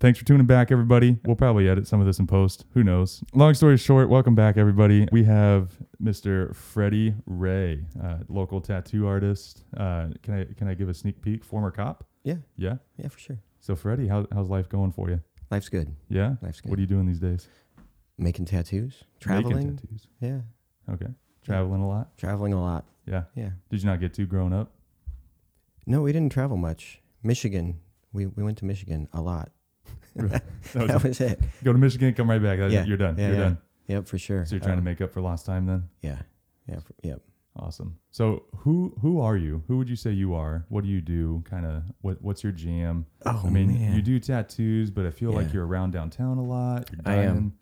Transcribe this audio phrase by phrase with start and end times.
[0.00, 1.16] Thanks for tuning back, everybody.
[1.24, 2.66] We'll probably edit some of this in post.
[2.74, 3.22] Who knows?
[3.34, 5.08] Long story short, welcome back, everybody.
[5.10, 6.54] We have Mr.
[6.54, 9.64] Freddie Ray, uh, local tattoo artist.
[9.76, 11.44] Uh, can I can I give a sneak peek?
[11.44, 12.04] Former cop.
[12.22, 12.36] Yeah.
[12.56, 12.76] Yeah.
[12.96, 13.38] Yeah, for sure.
[13.58, 15.20] So, Freddie, how, how's life going for you?
[15.50, 15.92] Life's good.
[16.08, 16.34] Yeah.
[16.42, 16.70] Life's good.
[16.70, 17.48] What are you doing these days?
[18.18, 19.56] Making tattoos, Traveling.
[19.56, 20.06] Making tattoos.
[20.20, 20.40] Yeah,
[20.92, 21.06] Okay.
[21.44, 22.16] Traveling a lot.
[22.18, 22.84] traveling a lot.
[23.06, 23.22] Yeah.
[23.34, 23.50] Yeah.
[23.70, 24.70] Did you not get too grown up?
[25.86, 27.00] No, we didn't travel much.
[27.24, 27.80] Michigan.
[28.12, 29.50] We we went to Michigan a lot.
[30.16, 30.42] That
[30.74, 31.40] was that was it.
[31.64, 32.58] Go to Michigan, come right back.
[32.70, 32.84] Yeah.
[32.84, 33.16] You're done.
[33.18, 33.42] Yeah, you're yeah.
[33.42, 33.58] done.
[33.86, 34.44] Yep, for sure.
[34.44, 35.84] So you're trying to Um, make up for lost time then?
[36.02, 36.18] Yeah.
[36.68, 36.80] Yeah.
[36.80, 37.22] For, yep.
[37.56, 37.98] Awesome.
[38.10, 39.64] So who who are you?
[39.66, 40.64] Who would you say you are?
[40.68, 41.42] What do you do?
[41.48, 43.06] Kind of what what's your jam?
[43.26, 43.94] Oh I mean, man.
[43.94, 46.88] you do tattoos, but I feel like you're around downtown a lot.
[46.92, 47.54] You're I am.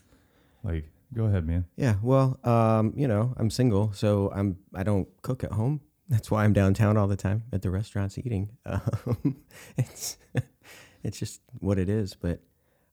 [0.62, 1.64] Like, go ahead, man.
[1.76, 1.94] Yeah.
[2.02, 5.80] Well, um, you know, I'm single, so I'm I don't cook at home.
[6.08, 8.50] That's why I'm downtown all the time at the restaurants eating.
[8.66, 9.36] Um,
[9.78, 10.18] it's
[11.06, 12.14] it's just what it is.
[12.14, 12.40] But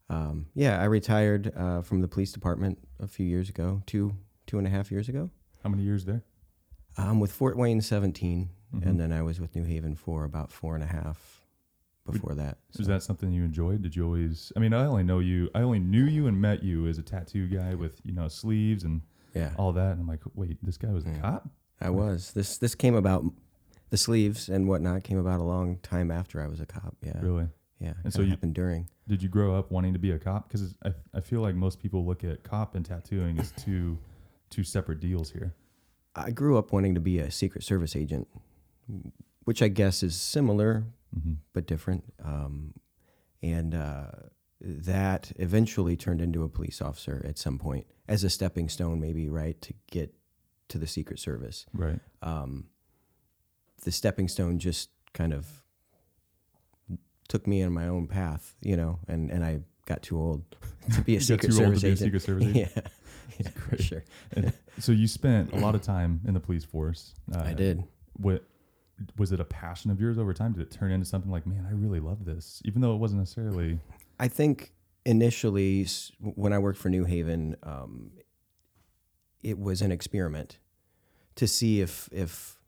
[0.09, 4.15] um, yeah, I retired uh, from the police department a few years ago, two
[4.47, 5.29] two and a half years ago.
[5.63, 6.23] How many years there?
[6.97, 8.85] I'm um, with Fort Wayne 17, Mhm.
[8.85, 11.47] and then I was with New Haven for about four and a half
[12.05, 12.57] before that.
[12.71, 13.81] So- that something you enjoyed?
[13.81, 14.51] Did you always?
[14.55, 15.49] I mean, I only know you.
[15.55, 18.83] I only knew you and met you as a tattoo guy with you know sleeves
[18.83, 19.01] and
[19.33, 19.91] yeah, all that.
[19.93, 21.21] And I'm like, wait, this guy was a Yeah.
[21.21, 21.49] cop.
[21.81, 22.33] I was.
[22.33, 23.23] This this came about.
[23.89, 26.97] The sleeves and whatnot came about a long time after I was a cop.
[27.03, 27.47] Yeah, Really?
[27.83, 27.93] Yeah.
[28.03, 28.89] And so you- happened during.
[29.07, 30.47] Did you grow up wanting to be a cop?
[30.47, 33.97] Because I, I feel like most people look at cop and tattooing as two
[34.49, 35.53] two separate deals here.
[36.15, 38.27] I grew up wanting to be a Secret Service agent,
[39.43, 42.03] which I guess is similar hmm but different.
[42.23, 42.73] Um,
[43.41, 44.05] and uh,
[44.61, 49.27] that eventually turned into a police officer at some point as a stepping stone, maybe
[49.27, 50.13] right to get
[50.69, 51.65] to the Secret Service.
[51.73, 51.99] Right.
[52.21, 52.67] Um,
[53.83, 55.62] the stepping stone just kind of
[57.33, 60.43] took me on my own path, you know, and, and I got too old
[60.93, 62.05] to be a Secret to Service be a agent.
[62.05, 62.71] Secret Service agent?
[62.75, 62.81] yeah,
[63.39, 64.03] yeah for sure.
[64.77, 67.15] So you spent a lot of time in the police force.
[67.35, 67.83] Uh, I did.
[68.17, 68.43] What
[69.17, 70.53] was it a passion of yours over time?
[70.53, 73.21] Did it turn into something like, man, I really love this, even though it wasn't
[73.21, 73.79] necessarily.
[74.19, 74.71] I think
[75.03, 75.87] initially,
[76.19, 78.11] when I worked for New Haven, um,
[79.41, 80.59] it was an experiment
[81.37, 82.59] to see if if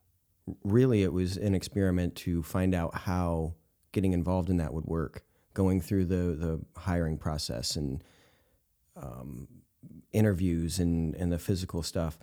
[0.63, 3.53] really it was an experiment to find out how
[3.95, 5.23] getting involved in that would work,
[5.55, 8.03] going through the the hiring process and
[8.95, 9.47] um,
[10.11, 12.19] interviews and and the physical stuff.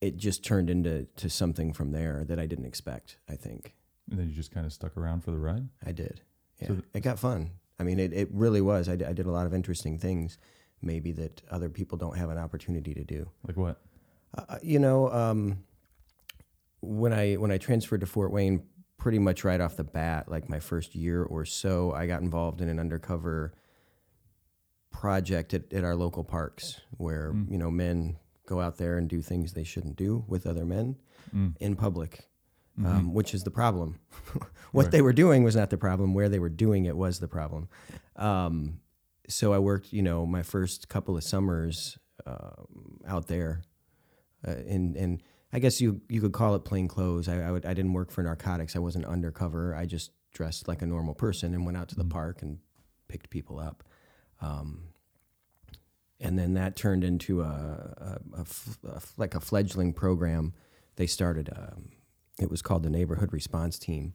[0.00, 3.18] It just turned into to something from there that I didn't expect.
[3.28, 3.74] I think.
[4.10, 5.68] And then you just kind of stuck around for the ride.
[5.86, 6.22] I did.
[6.60, 7.50] Yeah, So th- it got fun.
[7.78, 8.88] I mean, it, it really was.
[8.88, 10.36] I, d- I did a lot of interesting things,
[10.82, 13.30] maybe that other people don't have an opportunity to do.
[13.46, 13.80] Like what?
[14.36, 15.58] Uh, you know, um,
[16.80, 18.62] when I when I transferred to Fort Wayne,
[19.00, 22.60] pretty much right off the bat, like my first year or so, I got involved
[22.60, 23.54] in an undercover
[24.92, 27.50] project at, at our local parks, where Mm.
[27.50, 28.16] you know men
[28.46, 30.96] go out there and do things they shouldn't do with other men
[31.34, 31.56] Mm.
[31.60, 32.26] in public
[32.78, 32.86] Mhm.
[32.86, 33.98] um, which is the problem.
[34.72, 34.92] what Right.
[34.92, 36.14] they were doing was not the problem.
[36.14, 37.68] Where they were doing it was the problem.
[38.16, 38.80] Um,
[39.28, 43.62] so I worked, you know, my first couple of summers um out there,
[44.46, 45.22] uh, and and
[45.52, 47.28] I guess you you could call it plain clothes.
[47.28, 48.76] I I, would, I didn't work for narcotics.
[48.76, 49.74] I wasn't undercover.
[49.74, 52.10] I just dressed like a normal person and went out to the Mhm.
[52.10, 52.58] park and
[53.08, 53.82] picked people up.
[54.40, 54.84] Um,
[56.20, 60.54] and then that turned into a, a, a f- a f- like a fledgling program.
[60.96, 61.50] They started.
[61.54, 61.88] Um,
[62.38, 64.14] it was called the Neighborhood Response Team,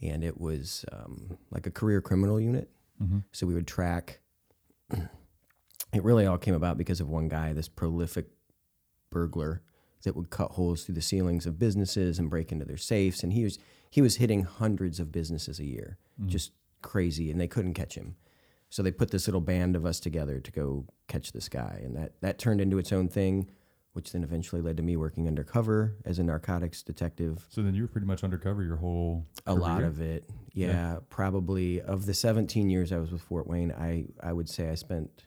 [0.00, 2.70] and it was um, like a career criminal unit.
[3.02, 3.24] Mhm.
[3.32, 4.20] So we would track.
[5.94, 8.26] It really all came about because of one guy, this prolific
[9.10, 9.60] burglar
[10.02, 13.32] that would cut holes through the ceilings of businesses and break into their safes, and
[13.32, 13.58] he was
[13.90, 16.26] he was hitting hundreds of businesses a year, Mhm.
[16.28, 18.16] just crazy, and they couldn't catch him.
[18.70, 21.94] So they put this little band of us together to go catch this guy, and
[21.96, 23.50] that that turned into its own thing,
[23.92, 27.46] which then eventually led to me working undercover as a narcotics detective.
[27.50, 29.26] So then you were pretty much undercover your whole.
[29.44, 30.24] A lot of it,
[30.54, 30.98] yeah, Yeah.
[31.10, 34.74] Probably of the 17 years I was with Fort Wayne, I I would say I
[34.74, 35.26] spent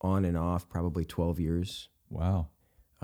[0.00, 1.88] on and off probably 12 years.
[2.10, 2.48] Wow.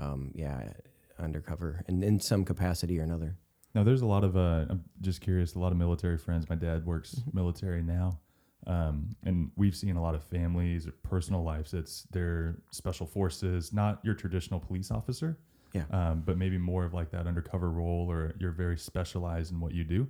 [0.01, 0.73] Um, yeah,
[1.19, 3.37] undercover, and in some capacity or another.
[3.75, 4.35] Now there's a lot of.
[4.35, 5.53] Uh, I'm just curious.
[5.55, 6.49] A lot of military friends.
[6.49, 7.33] My dad works Mhm.
[7.33, 8.19] military now,
[8.67, 11.73] um, and we've seen a lot of families or personal lives.
[11.73, 15.37] It's their special forces, not your traditional police officer.
[15.73, 15.85] Yeah.
[15.91, 19.73] Um, but maybe more of like that undercover role, or you're very specialized in what
[19.73, 20.09] you do.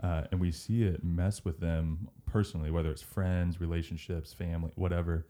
[0.00, 5.26] Uh, and we see it mess with them personally, whether it's friends, relationships, family, whatever.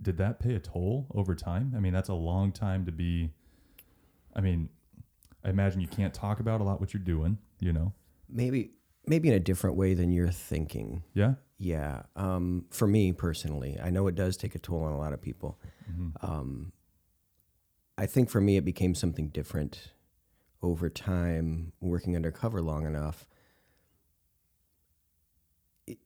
[0.00, 1.74] Did that pay a toll over time?
[1.76, 3.30] I mean, that's a long time to be.
[4.34, 4.68] I mean,
[5.44, 7.92] I imagine you can't talk about a lot what you're doing, you know?
[8.28, 8.72] Maybe
[9.06, 11.02] maybe in a different way than you're thinking.
[11.14, 11.34] Yeah.
[11.58, 12.02] Yeah.
[12.16, 15.20] Um, for me personally, I know it does take a toll on a lot of
[15.20, 15.58] people.
[15.90, 16.12] Mhm.
[16.22, 16.72] Um,
[17.98, 19.92] I think for me, it became something different
[20.62, 23.26] over time, working undercover long enough.
[25.86, 25.98] It,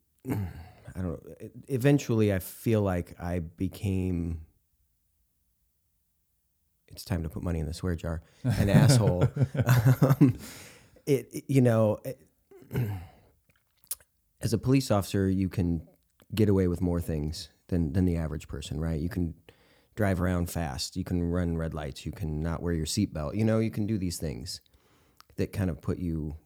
[0.97, 1.49] I don't know.
[1.69, 4.41] Eventually, I feel like I became.
[6.89, 8.23] It's time to put money in the swear jar.
[8.45, 9.29] An asshole.
[10.03, 10.37] um,
[11.07, 12.21] it, it- you know, it-
[14.41, 15.87] as a police officer, you can
[16.35, 19.01] get away with more things than than the average person, right?
[19.01, 19.35] You can
[19.95, 23.35] drive around fast, you can run red lights, you can not wear your seatbelt.
[23.37, 24.61] You know, you can do these things
[25.37, 26.37] that kind of put you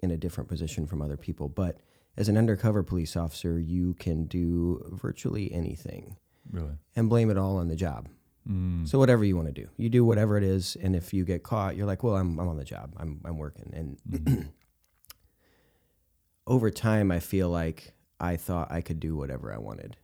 [0.00, 1.48] in a different position from other people.
[1.48, 1.78] But
[2.16, 6.16] as an undercover police officer, you can do virtually anything
[6.50, 6.74] Really?
[6.96, 8.08] and blame it all on the job.
[8.48, 8.86] Mm.
[8.88, 11.42] So whatever you want to do, you do whatever it is, and if you get
[11.44, 14.48] caught, you're like, well, I'm I'm on the job, I'm I'm working, and Mhm.
[16.46, 19.96] over time, I feel like I thought I could do whatever I wanted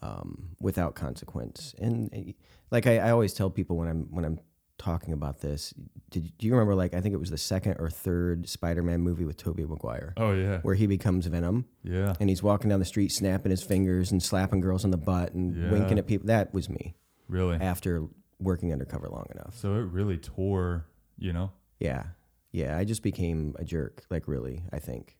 [0.00, 1.74] um, without consequence.
[1.78, 2.32] And uh,
[2.70, 4.38] like I, I always tell people when I'm when I'm
[4.78, 5.74] talking about this,
[6.10, 9.24] did do you remember like I think it was the second or third Spider-Man movie
[9.24, 10.60] with Tobey Maguire oh yeah.
[10.62, 12.14] where he becomes Venom Yeah.
[12.20, 15.32] and he's walking down the street snapping his fingers and slapping girls on the butt
[15.34, 15.70] and Yeah.
[15.72, 16.28] winking at people.
[16.28, 16.94] That was me
[17.28, 17.56] Really.
[17.56, 18.06] after
[18.38, 19.56] working undercover long enough.
[19.58, 20.86] So it really tore.
[21.18, 21.50] You know.
[21.80, 22.04] Yeah.
[22.52, 22.78] Yeah.
[22.78, 25.16] I just became a jerk, like really, I think.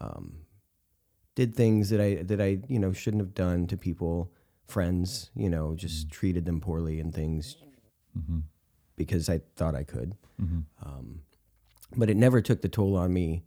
[0.00, 0.38] Um,
[1.36, 4.32] did things that I that I, you know, shouldn't have done to people,
[4.66, 7.56] friends, you know, just treated them poorly and things
[8.18, 8.40] Mm-hmm.
[8.96, 10.16] Because I thought I could.
[10.40, 10.60] Mm-hmm.
[10.84, 11.20] Um,
[11.96, 13.44] but it never took the toll on me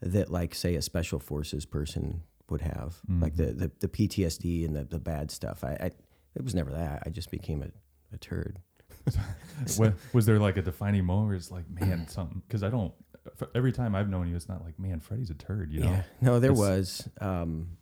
[0.00, 2.96] that like say a special forces person would have.
[3.08, 5.62] Like the, the, the PTSD and the, the bad stuff.
[5.64, 5.90] I, I
[6.34, 7.02] it was never that.
[7.06, 7.68] I just became a,
[8.14, 8.58] a turd.
[9.78, 12.42] Wa- was there like a defining moment where it's like, man, something?
[12.46, 12.92] Because I don't.
[13.54, 15.72] Every time I've known you, it's not like, man, Freddie's a turd.
[15.72, 15.90] You know.
[15.90, 16.02] Yeah.
[16.20, 17.76] No, there It's- was um,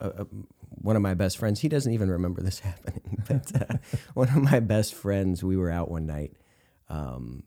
[0.00, 0.26] a, a,
[0.76, 1.60] one of my best friends.
[1.60, 3.76] He doesn't even remember this happening, but uh,
[4.14, 5.42] one of my best friends.
[5.44, 6.36] We were out one night
[6.88, 7.42] um,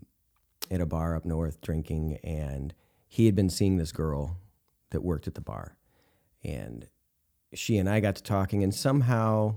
[0.71, 2.73] at a bar up north drinking, and
[3.07, 4.37] he had been seeing this girl
[4.91, 5.77] that worked at the bar,
[6.43, 6.87] and
[7.53, 9.55] she and I got to talking, and somehow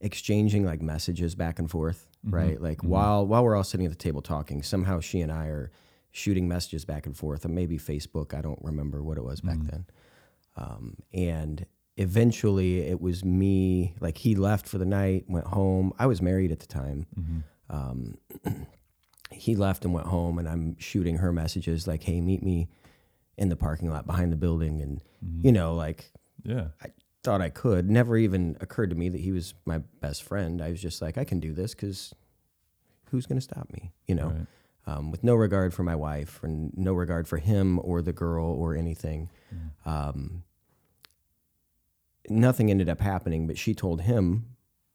[0.00, 2.32] exchanging like messages back and forth, Mhm.
[2.32, 2.60] right?
[2.60, 2.88] Like Mhm.
[2.88, 5.70] while while we're all sitting at the table talking, somehow she and I are
[6.10, 8.34] shooting messages back and forth, or maybe Facebook.
[8.34, 9.70] I don't remember what it was back Mhm.
[9.70, 9.86] then.
[10.56, 11.64] Um, and
[11.96, 13.94] eventually, it was me.
[14.00, 15.92] Like he left for the night, went home.
[15.98, 17.06] I was married at the time.
[17.18, 17.38] Mm-hmm.
[17.74, 18.18] Um,
[19.30, 22.68] he left and went home, and I'm shooting her messages like, "Hey, meet me
[23.38, 25.46] in the parking lot behind the building," and Mm-hmm.
[25.46, 26.10] you know, like
[26.44, 26.68] Yeah.
[26.82, 26.88] I
[27.22, 27.88] thought I could.
[27.88, 30.60] Never even occurred to me that he was my best friend.
[30.60, 32.12] I was just like, I can do this because
[33.10, 33.92] who's going to stop me?
[34.08, 34.46] You know, Right.
[34.96, 38.46] um, with no regard for my wife and no regard for him or the girl
[38.46, 39.30] or anything.
[39.86, 40.42] Um,
[42.28, 44.46] nothing ended up happening, but she told him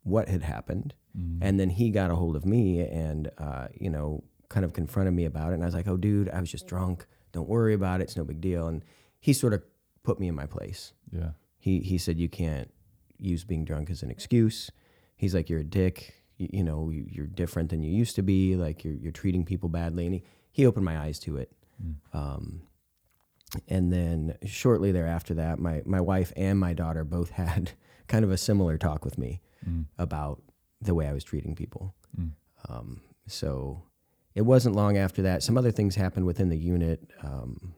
[0.03, 0.93] what had happened.
[1.17, 1.39] Mhm.
[1.41, 5.13] And then he got a hold of me and, uh, you know, kind of confronted
[5.13, 5.55] me about it.
[5.55, 7.05] And I was like, oh, dude, I was just drunk.
[7.33, 8.05] Don't worry about it.
[8.05, 8.67] It's no big deal.
[8.67, 8.83] And
[9.19, 9.63] he sort of
[10.03, 11.31] put me in my place yeah.
[11.59, 12.71] he he said you can't
[13.17, 14.71] use being drunk as an excuse.
[15.15, 16.13] He's like you're a dick.
[16.37, 18.55] You, you know you, you're different than you used to be.
[18.55, 20.05] Like you're you're treating people badly.
[20.05, 21.51] And he, he opened my eyes to it.
[21.83, 21.95] Mm.
[22.13, 22.61] Um,
[23.67, 27.71] and then shortly thereafter that, my my wife and my daughter both had
[28.07, 29.85] kind of a similar talk with me Mm.
[29.97, 30.41] about
[30.81, 31.95] the way I was treating people.
[32.17, 32.31] Mm.
[32.69, 33.81] Um, so
[34.35, 35.41] it wasn't long after that.
[35.41, 37.73] Some other things happened within the unit um,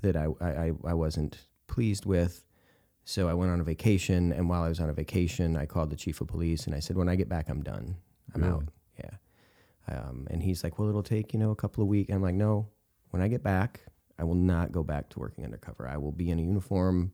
[0.00, 2.44] that I, I, I wasn't pleased with.
[3.04, 5.90] So I went on a vacation, and while I was on a vacation, I called
[5.90, 7.96] the chief of police and I said, "When I get back, I'm done.
[8.34, 8.54] I'm Really?
[8.54, 8.68] out."
[8.98, 9.10] Yeah.
[9.98, 12.34] Um, and he's like, "Well, it'll take you know a couple of weeks." I'm like,
[12.34, 12.68] "No.
[13.10, 13.80] When I get back,
[14.18, 15.88] I will not go back to working undercover.
[15.88, 17.12] I will be in a uniform,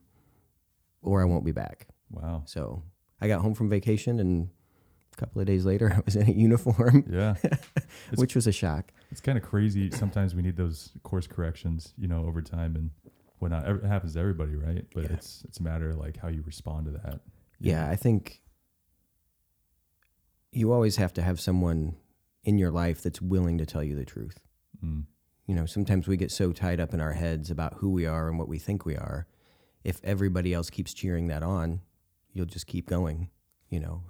[1.02, 2.42] or I won't be back." Wow.
[2.46, 2.82] So
[3.20, 4.48] I got home from vacation, and
[5.12, 7.34] a couple of days later, I was in a uniform, Yeah.
[8.16, 8.92] which was a shock.
[9.10, 9.90] It's kind of crazy.
[9.90, 12.90] Sometimes we need those course corrections, you know, over time and
[13.38, 13.66] whatnot.
[13.68, 14.86] It happens to everybody, right?
[14.94, 15.12] But Yeah.
[15.14, 17.20] it's it's a matter of like how you respond to that.
[17.58, 18.40] Yeah, I think
[20.52, 21.96] you always have to have someone
[22.44, 24.40] in your life that's willing to tell you the truth.
[24.84, 25.04] Mm.
[25.50, 28.28] You know, sometimes we get so tied up in our heads about who we are
[28.28, 29.26] and what we think we are.
[29.82, 31.80] If everybody else keeps cheering that on,
[32.32, 33.30] you'll just keep going.
[33.68, 34.04] You know,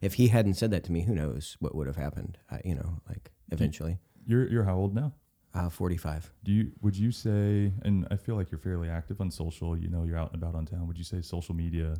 [0.00, 2.38] if he hadn't said that to me, who knows what would have happened?
[2.50, 3.98] I, you know, like eventually.
[4.24, 5.12] You're you're how old now?
[5.52, 6.32] Uh, 45.
[6.44, 9.90] Do you would you say and I feel like you're fairly active on social, you
[9.90, 10.86] know, you're out and about on town.
[10.86, 11.96] Would you say social media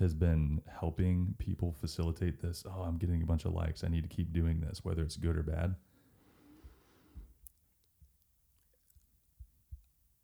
[0.00, 2.64] has been helping people facilitate this?
[2.66, 3.84] Oh, I'm getting a bunch of likes.
[3.84, 5.76] I need to keep doing this, whether it's good or bad.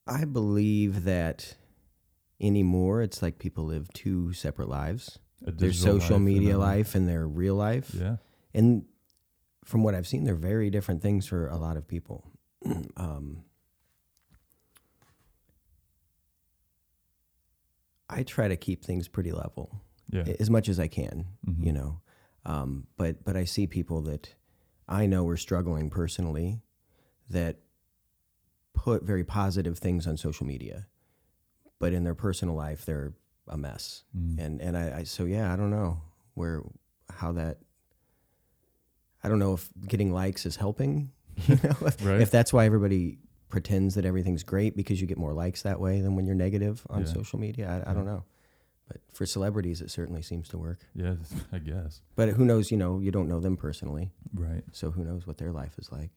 [0.07, 1.57] I believe that
[2.41, 3.03] anymore.
[3.03, 5.19] It's like people live two separate lives.
[5.43, 7.95] Their social life media a- life and their real life.
[7.95, 8.17] Yeah.
[8.53, 8.85] And
[9.65, 12.31] from what I've seen, they're very different things for a lot of people.
[12.97, 13.45] um,
[18.09, 19.81] I try to keep things pretty level
[20.11, 20.25] Yeah.
[20.41, 21.65] as much as I can, Mhm.
[21.65, 22.01] you know.
[22.45, 24.35] Um, but but I see people that
[24.89, 26.61] I know are struggling personally
[27.29, 27.61] that
[28.85, 30.87] put very positive things on social media,
[31.79, 33.13] but in their personal life they're
[33.47, 34.05] a mess.
[34.17, 34.39] Mm.
[34.39, 36.01] And and I, I so yeah, I don't know
[36.35, 36.63] where
[37.11, 37.59] how that.
[39.23, 41.11] I don't know if getting likes is helping.
[41.49, 42.21] You know, if, Right.
[42.21, 43.19] if that's why everybody
[43.49, 46.87] pretends that everything's great because you get more likes that way than when you're negative
[46.91, 47.07] on Yeah.
[47.13, 47.67] social media.
[47.87, 48.25] I, I don't know,
[48.89, 50.81] but for celebrities, it certainly seems to work.
[50.95, 51.15] Yeah,
[51.53, 52.03] I guess.
[52.15, 52.71] But who knows?
[52.71, 54.65] You know, you don't know them personally, Right.
[54.73, 56.11] so who knows what their life is like?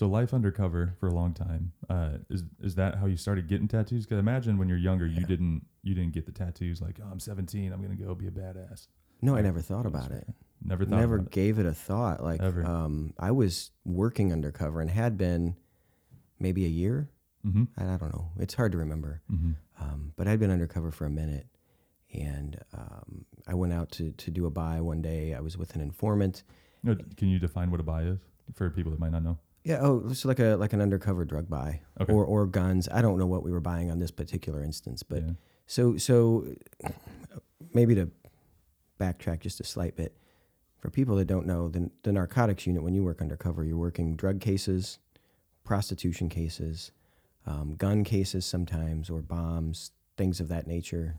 [0.00, 1.72] So life undercover for a long time.
[1.90, 4.06] Uh, is is that how you started getting tattoos?
[4.06, 6.80] Because imagine when you're younger, you didn't you didn't get the tattoos.
[6.80, 8.86] Like, oh, I'm 17, I'm gonna go be a badass.
[9.20, 10.26] No, I never thought about it.
[10.64, 10.98] Never thought.
[11.00, 11.32] Never about it.
[11.32, 12.24] gave it a thought.
[12.24, 15.54] Like, um, I was working undercover and had been
[16.38, 17.10] maybe a year.
[17.46, 17.64] Mm-hmm.
[17.76, 18.30] I, I don't know.
[18.38, 19.20] It's hard to remember.
[19.30, 19.50] Mm-hmm.
[19.82, 21.46] Um, but I'd been undercover for a minute,
[22.10, 25.34] and um, I went out to to do a buy one day.
[25.34, 26.42] I was with an informant.
[26.82, 28.20] No, can you define what a buy is
[28.54, 29.36] for people that might not know?
[29.64, 29.78] Yeah.
[29.80, 32.12] Oh, it's like a like an undercover drug buy Okay.
[32.12, 32.88] or or guns.
[32.90, 35.30] I don't know what we were buying on this particular instance, but yeah.
[35.66, 36.46] so so
[37.74, 38.10] maybe to
[38.98, 40.14] backtrack just a slight bit
[40.78, 44.16] for people that don't know the the narcotics unit when you work undercover, you're working
[44.16, 44.98] drug cases,
[45.64, 46.90] prostitution cases,
[47.46, 51.16] um, gun cases sometimes, or bombs, things of that nature.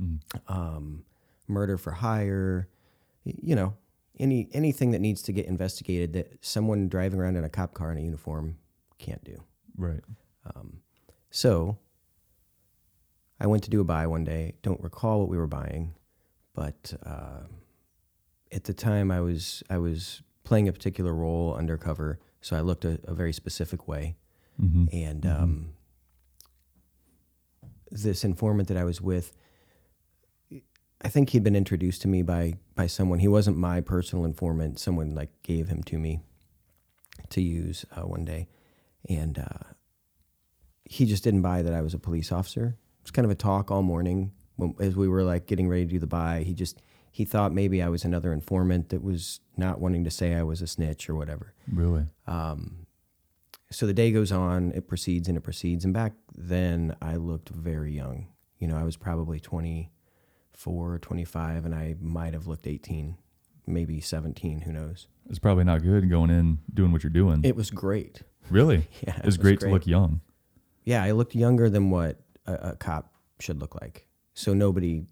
[0.00, 0.18] Mm.
[0.48, 1.04] um,
[1.46, 2.66] murder for hire,
[3.22, 3.74] you know,
[4.18, 7.90] any anything that needs to get investigated that someone driving around in a cop car
[7.92, 8.58] in a uniform
[8.98, 9.36] can't do.
[9.76, 10.00] Right.
[10.54, 10.80] Um,
[11.30, 11.78] so
[13.40, 14.54] I went to do a buy one day.
[14.62, 15.94] Don't recall what we were buying,
[16.54, 17.44] but uh,
[18.52, 22.84] at the time I was I was playing a particular role undercover, so I looked
[22.84, 24.16] a, a very specific way
[24.62, 24.84] Mm-hmm.
[24.92, 25.42] and Mhm.
[25.42, 25.68] um,
[27.90, 29.32] this informant that I was with,
[31.04, 33.18] I think he'd been introduced to me by by someone.
[33.18, 34.78] He wasn't my personal informant.
[34.78, 36.20] Someone like gave him to me
[37.30, 38.48] to use uh, one day,
[39.08, 39.74] and uh,
[40.84, 42.78] he just didn't buy that I was a police officer.
[43.00, 45.84] It was kind of a talk all morning when, as we were like getting ready
[45.84, 46.42] to do the buy.
[46.42, 46.80] He just
[47.12, 50.62] he thought maybe I was another informant that was not wanting to say I was
[50.62, 51.54] a snitch or whatever.
[51.70, 52.06] Really.
[52.26, 52.86] Um,
[53.70, 55.84] so the day goes on, it proceeds and it proceeds.
[55.84, 58.28] And back then, I looked very young.
[58.58, 59.38] You know, I was probably
[60.58, 63.16] 24, 25, and I might have looked 18,
[63.66, 65.08] maybe 17, who knows.
[65.28, 67.40] It's probably not good going in doing what you're doing.
[67.44, 68.22] It was great.
[68.50, 68.88] really.
[69.06, 69.14] Yeah.
[69.14, 70.20] it It's was great, to look young.
[70.84, 74.06] Yeah, I looked younger than what a, a cop should look like.
[74.34, 75.06] So nobody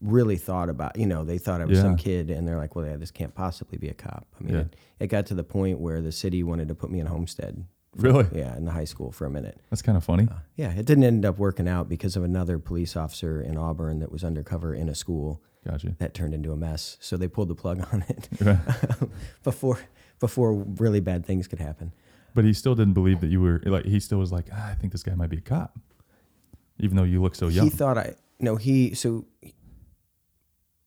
[0.00, 2.84] really thought about, you know, they thought I was some kid and they're like, well,
[2.86, 4.26] yeah, this can't possibly be a cop.
[4.38, 4.60] I mean, Yeah.
[4.62, 7.64] it, it got to the point where the city wanted to put me in Homestead.
[7.96, 8.26] Really?
[8.34, 9.60] Yeah, in the high school for a minute.
[9.70, 10.26] That's kind of funny.
[10.30, 14.00] Uh, yeah, it didn't end up working out because of another police officer in Auburn
[14.00, 15.94] that was undercover in a school Gotcha.
[15.98, 16.96] that turned into a mess.
[17.00, 18.58] So they pulled the plug on it Right.
[19.42, 19.78] before
[20.20, 21.92] before really bad things could happen.
[22.34, 23.84] But he still didn't believe that you were like.
[23.84, 25.78] He still was like, ah, I think this guy might be a cop,
[26.78, 27.64] even though you look so young.
[27.64, 29.24] He thought I no he so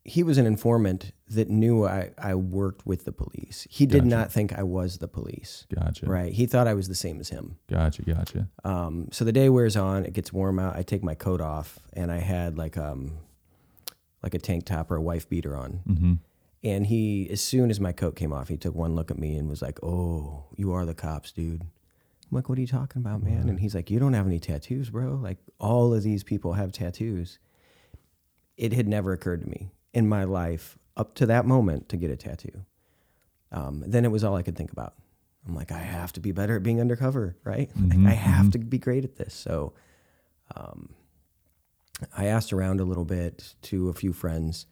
[0.08, 3.68] he was an informant that knew I, I worked with the police.
[3.70, 4.08] He did Gotcha.
[4.16, 5.68] not think I was the police.
[5.76, 6.06] gotcha.
[6.06, 6.32] Right.
[6.32, 7.58] He thought I was the same as him.
[7.70, 8.04] Gotcha.
[8.04, 8.48] Gotcha.
[8.64, 10.78] Um, so the day wears on, it gets warm out.
[10.78, 13.18] I take my coat off, and I had like um,
[14.24, 15.82] like a tank top or a wife beater on.
[15.86, 16.14] Mm-hmm.
[16.64, 19.36] And he, as soon as my coat came off, he took one look at me
[19.36, 23.02] and was like, "Oh, you are the cops, dude." I'm like, "What are you talking
[23.02, 25.16] about, man?" And he's like, "You don't have any tattoos, bro.
[25.22, 27.40] Like all of these people have tattoos."
[28.56, 32.12] It had never occurred to me in my life up to that moment to get
[32.12, 32.64] a tattoo.
[33.52, 34.94] Um, then it was all I could think about.
[35.48, 37.70] I'm like, I have to be better at being undercover, right?
[37.76, 38.52] Like, Mhm, I have mhm.
[38.54, 39.34] to be great at this.
[39.34, 39.74] So,
[40.56, 40.90] um,
[42.16, 44.68] I asked around a little bit to a few friends,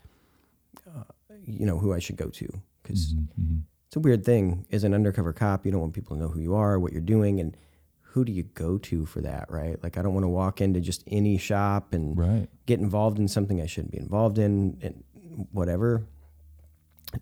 [0.88, 1.04] uh,
[1.44, 2.48] you know, who I should go to
[2.84, 3.60] because Mm-hmm.
[3.88, 4.66] it's a weird thing.
[4.72, 7.02] As an undercover cop, you don't want people to know who you are, what you're
[7.16, 7.58] doing, and
[8.02, 9.82] who do you go to for that, right?
[9.84, 12.48] Like, I don't want to walk into just any shop and Right.
[12.66, 15.04] get involved in something I shouldn't be involved in, and
[15.52, 16.06] whatever.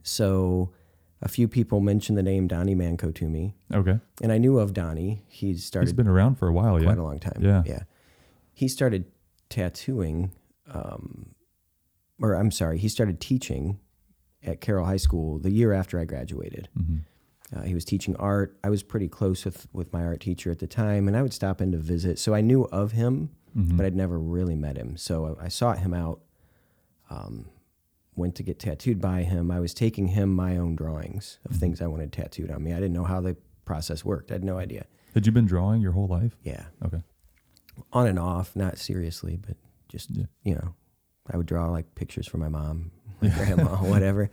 [0.02, 0.72] So,
[1.22, 4.00] a few people mentioned the name Donnie Manco to me, Okay.
[4.22, 5.24] and I knew of Donnie.
[5.28, 6.72] He started He's been around for a while.
[6.74, 6.86] quite Yeah.
[6.88, 7.40] Quite a long time.
[7.42, 7.64] Yeah.
[7.66, 7.84] yeah.
[8.54, 9.06] He started
[9.50, 10.32] tattooing,
[10.72, 11.34] um,
[12.22, 13.80] or I'm sorry, he started teaching
[14.44, 16.68] at Carroll High School the year after I graduated.
[16.78, 16.98] Mm-hmm.
[17.58, 18.58] Uh, he was teaching art.
[18.64, 21.34] I was pretty close with with my art teacher at the time, and I would
[21.34, 22.18] stop in to visit.
[22.20, 23.78] So I knew of him, Mhm.
[23.78, 24.98] but I'd never really met him.
[24.98, 26.22] So I, I sought him out.
[27.12, 27.46] Um,
[28.16, 29.50] went to get tattooed by him.
[29.52, 32.72] I was taking him my own drawings of things I wanted tattooed on me.
[32.72, 34.32] I didn't know how the process worked.
[34.32, 34.86] I had no idea.
[35.14, 36.38] Had you been drawing your whole life?
[36.44, 37.02] Yeah, Okay.
[37.92, 40.26] on and off, not seriously, but just Yeah.
[40.44, 40.76] you know,
[41.32, 42.92] I would draw like pictures for my mom,
[43.22, 44.30] my grandma, whatever.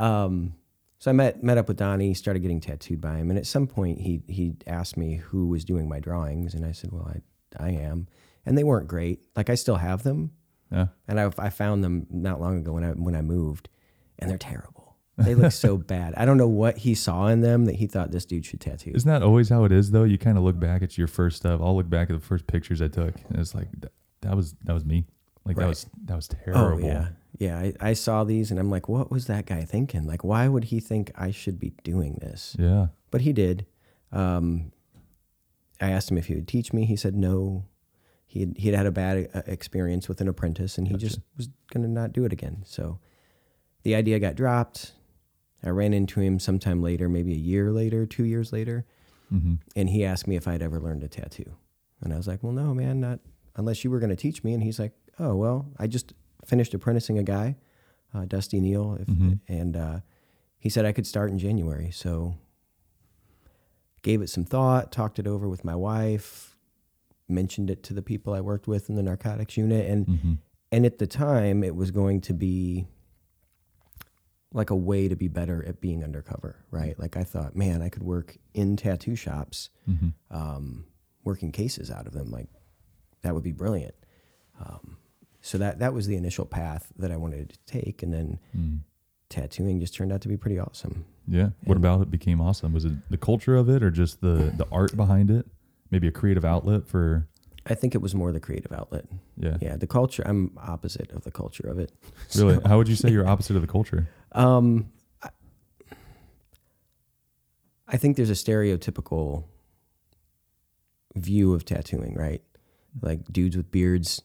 [0.00, 0.54] Um,
[0.98, 3.66] so I met met up with Donnie, started getting tattooed by him, and at some
[3.66, 7.06] point he he asked me who was doing my drawings, and I said, "Well,
[7.58, 8.08] I I am,"
[8.46, 9.20] and they weren't great.
[9.36, 10.32] Like I still have them,
[10.72, 10.86] Yeah.
[11.06, 13.68] and I I found them not long ago when I when I moved,
[14.18, 14.96] and they're terrible.
[15.16, 16.14] They look so bad.
[16.16, 18.90] I don't know what he saw in them that he thought this dude should tattoo.
[18.94, 20.04] Isn't that always how it is though?
[20.04, 21.60] You kind of look back at your first stuff.
[21.62, 23.92] I'll look back at the first pictures I took, and it's like that,
[24.22, 25.06] that was that was me.
[25.44, 26.60] Like that was that was terrible.
[26.60, 27.58] Oh yeah, yeah.
[27.58, 30.06] I, I saw these and I'm like, what was that guy thinking?
[30.06, 32.56] Like, why would he think I should be doing this?
[32.58, 32.86] Yeah.
[33.10, 33.66] But he did.
[34.10, 34.72] Um,
[35.80, 36.86] I asked him if he would teach me.
[36.86, 37.66] He said no.
[38.34, 41.06] He had, he had had a bad uh, experience with an apprentice and he Gotcha.
[41.06, 42.64] just was going to not do it again.
[42.66, 42.98] So
[43.84, 44.90] the idea got dropped.
[45.62, 48.84] I ran into him sometime later, maybe a year later, two years later,
[49.30, 51.54] hmm and he asked me if I'd ever learned a tattoo.
[52.02, 53.20] And I was like, well, no, man, not
[53.54, 54.52] unless you were going to teach me.
[54.52, 56.12] And he's like, oh, well, I just
[56.44, 57.54] finished apprenticing a guy,
[58.12, 59.38] uh, Dusty Neal, if, Mhm.
[59.46, 60.00] and uh,
[60.58, 61.90] he said I could start in January.
[61.92, 62.34] So
[64.02, 66.53] gave it some thought, talked it over with my wife,
[67.28, 70.32] mentioned it to the people I worked with in the narcotics unit, and hmm
[70.72, 72.88] and at the time it was going to be
[74.52, 76.98] like a way to be better at being undercover, right?
[76.98, 80.86] Like I thought, man, I could work in tattoo shops hmm um,
[81.22, 82.30] working cases out of them.
[82.30, 82.48] Like
[83.22, 83.94] that would be brilliant.
[84.60, 84.96] Um,
[85.40, 88.78] so that that was the initial path that I wanted to take, and then mm
[89.30, 91.04] tattooing just turned out to be pretty awesome.
[91.26, 91.48] Yeah.
[91.64, 92.72] What about it became awesome?
[92.72, 95.46] Was it the culture of it, or just the the art behind it?
[95.94, 97.28] Maybe a creative outlet for
[97.66, 99.04] I think it was more the creative outlet.
[99.38, 99.56] yeah.
[99.60, 100.24] Yeah, the culture.
[100.26, 101.92] I'm opposite of the culture of it.
[102.36, 102.56] Really?
[102.56, 104.08] So, How would you say you're opposite of the culture?
[104.32, 104.90] um,
[105.22, 105.28] I,
[107.86, 109.44] I think there's a stereotypical
[111.14, 112.42] view of tattooing, right?
[113.00, 114.20] Like dudes with beards,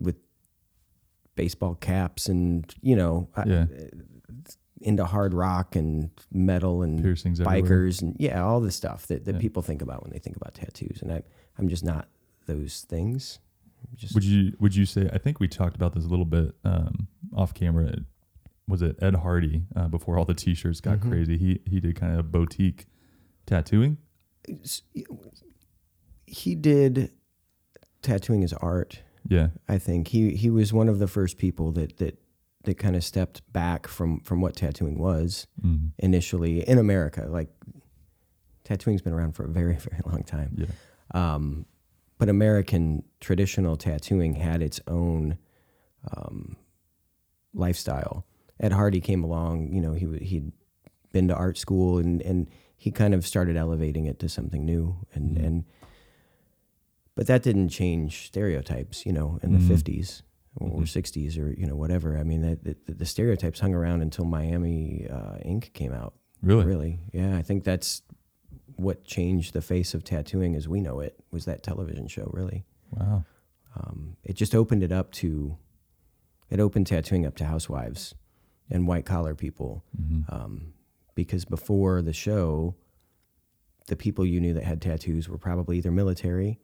[0.00, 0.16] with
[1.36, 3.66] baseball caps, and you know, I- Yeah.
[4.80, 7.62] Into hard rock and metal and Piercings everywhere.
[7.62, 9.40] bikers and yeah, all the stuff that, that Yeah.
[9.40, 11.00] people think about when they think about tattoos.
[11.02, 11.22] And I,
[11.58, 12.08] I'm just not
[12.46, 13.38] those things.
[13.94, 15.08] Just Would you would you say?
[15.12, 17.94] I think we talked about this a little bit um, off camera.
[18.68, 21.08] Was it Ed Hardy uh, before all the T-shirts got Mhm.
[21.10, 21.36] crazy?
[21.38, 22.86] He he did kind of boutique
[23.46, 23.98] tattooing.
[26.26, 27.10] He did
[28.02, 29.02] tattooing as art.
[29.28, 29.48] Yeah.
[29.68, 32.18] I think he he was one of the first people that that
[32.66, 37.26] that kind of stepped back from from what tattooing was hmm initially in America.
[37.28, 37.48] Like
[38.64, 40.54] tattooing's been around for a very very long time.
[40.58, 40.66] Yeah.
[41.34, 41.66] Um,
[42.18, 45.38] but American traditional tattooing had its own
[46.16, 46.56] um,
[47.54, 48.24] lifestyle.
[48.60, 49.72] Ed Hardy came along.
[49.72, 50.52] You know, he he'd
[51.12, 54.96] been to art school and and he kind of started elevating it to something new.
[55.14, 55.46] And Mhm.
[55.46, 55.64] and
[57.14, 59.06] but that didn't change stereotypes.
[59.06, 59.58] You know, in Mhm.
[59.60, 60.22] the fifties
[60.56, 60.88] or Mhm.
[60.88, 62.16] sixties or you know whatever.
[62.16, 66.14] I mean, that, that, the stereotypes hung around until Miami uh, Ink came out.
[66.42, 66.64] Really?
[66.64, 67.36] Really, yeah.
[67.36, 68.02] I think that's
[68.76, 72.28] what changed the face of tattooing as we know it was that television show.
[72.32, 73.24] Really, Wow.
[73.74, 75.56] um, it just opened it up to,
[76.50, 78.14] it opened tattooing up to housewives
[78.70, 79.84] and white collar people.
[79.96, 80.72] hmm Um,
[81.14, 82.74] because before the show,
[83.86, 86.58] the people you knew that had tattoos were probably either military,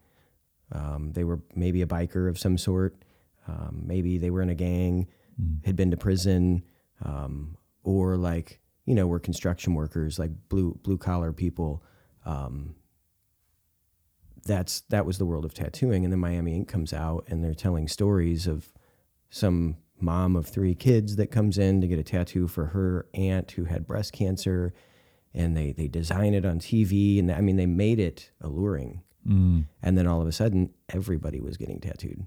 [0.72, 3.02] um, they were maybe a biker of some sort,
[3.48, 5.08] um, maybe they were in a gang,
[5.40, 5.64] mm.
[5.64, 6.62] had been to prison,
[7.04, 11.82] um, or like you know were construction workers, like blue blue collar people.
[12.24, 12.76] Um,
[14.44, 17.54] that's that was the world of tattooing, and then Miami Ink comes out, and they're
[17.54, 18.72] telling stories of
[19.30, 23.52] some mom of three kids that comes in to get a tattoo for her aunt
[23.52, 24.72] who had breast cancer,
[25.34, 29.66] and they they design it on TV, and I mean they made it alluring, Mm.
[29.80, 32.26] and then all of a sudden everybody was getting tattooed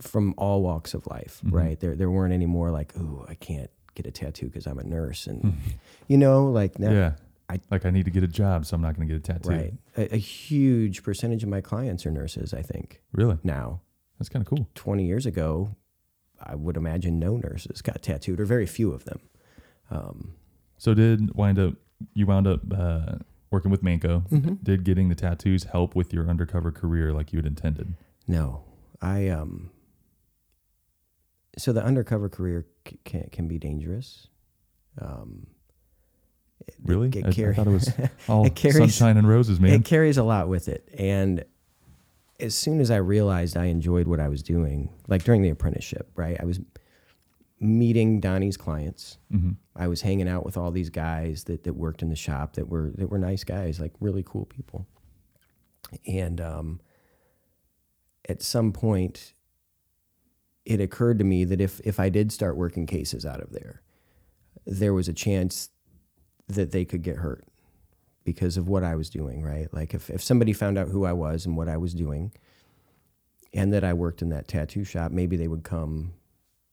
[0.00, 1.52] from all walks of life Mhm.
[1.52, 4.78] right there there weren't any more like oh i can't get a tattoo because i'm
[4.78, 5.54] a nurse and
[6.06, 7.12] you know like now, yeah.
[7.50, 9.32] I- like I need to get a job, so I'm not going to get a
[9.32, 9.48] tattoo.
[9.50, 13.38] right a, a huge percentage of my clients are nurses i think Really?
[13.42, 13.80] now
[14.18, 14.68] That's kind of cool.
[14.74, 15.74] 20 years ago
[16.40, 19.20] i would imagine no nurses got tattooed or very few of them
[19.90, 20.34] um,
[20.76, 21.74] So did wind up
[22.14, 23.16] you wound up uh,
[23.50, 24.22] working with Manco?
[24.62, 27.94] Did getting the tattoos help with your undercover career like you had intended?
[28.28, 28.62] no
[29.00, 29.70] i um
[31.56, 34.28] so the undercover career c- can, can be dangerous
[35.00, 35.46] um
[36.66, 37.08] it- Really?
[37.08, 37.90] it I, I carry- thought it was
[38.28, 39.72] all It carries- sunshine and roses, man.
[39.72, 41.44] It carries a lot with it, and
[42.40, 46.10] as soon as I realized I enjoyed what I was doing, like during the apprenticeship,
[46.14, 46.36] right?
[46.40, 46.60] I was
[47.58, 49.18] meeting Donnie's clients.
[49.32, 49.52] Mm-hmm.
[49.76, 52.68] I was hanging out with all these guys that, that worked in the shop that
[52.68, 54.86] were that were nice guys, like really cool people.
[56.06, 56.80] And um,
[58.28, 59.32] at some point,
[60.64, 63.82] it occurred to me that if if I did start working cases out of there,
[64.66, 65.70] there was a chance
[66.48, 67.44] that they could get hurt
[68.24, 69.72] because of what I was doing, right?
[69.72, 72.32] Like if, if somebody found out who I was and what I was doing
[73.54, 76.12] and that I worked in that tattoo shop, maybe they would come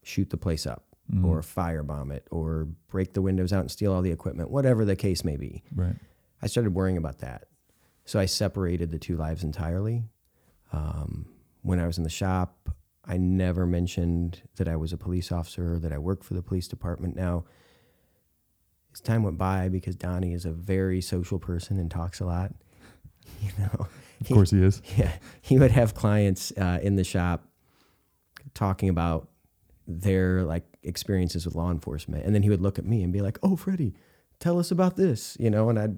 [0.04, 1.24] shoot the place up Mhm.
[1.26, 4.96] or firebomb it or break the windows out and steal all the equipment, whatever the
[4.96, 5.64] case may be.
[5.74, 5.96] Right.
[6.42, 7.46] I started worrying about that.
[8.06, 10.04] So I separated the two lives entirely.
[10.74, 11.28] Um,
[11.66, 12.70] when I was in the shop,
[13.04, 16.44] I never mentioned that I was a police officer, or that I worked for the
[16.44, 17.16] police department.
[17.16, 17.46] Now,
[18.94, 22.54] as time went by, because Donnie is a very social person and talks a lot,
[23.42, 23.88] you know,
[24.22, 24.82] Of course he is.
[24.98, 27.48] yeah, he would have clients uh, in the shop
[28.54, 29.28] talking about
[29.88, 33.22] their like experiences with law enforcement, and then he would look at me and be
[33.22, 33.96] like, "Oh, Freddie,
[34.40, 35.90] tell us about this," you know, and I,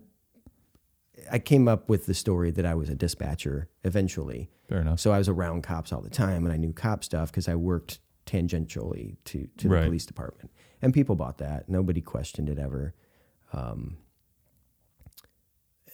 [1.32, 4.99] I came up with the story that I was a dispatcher eventually, Fair enough.
[4.99, 7.56] so I was around cops all the time, and I knew cop stuff because I
[7.56, 9.86] worked tangentially to to the Right.
[9.86, 10.51] police department,
[10.82, 11.69] and people bought that.
[11.69, 12.93] Nobody questioned it ever.
[13.53, 13.97] Um,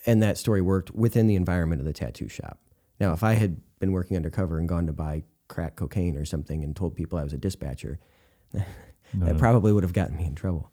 [0.06, 2.60] and that story worked within the environment of the tattoo shop.
[3.00, 6.64] Now, if I had been working undercover and gone to buy crack cocaine or something
[6.64, 8.00] and told people I was a dispatcher,
[8.54, 9.40] No, that no.
[9.40, 10.72] probably would have gotten me in trouble.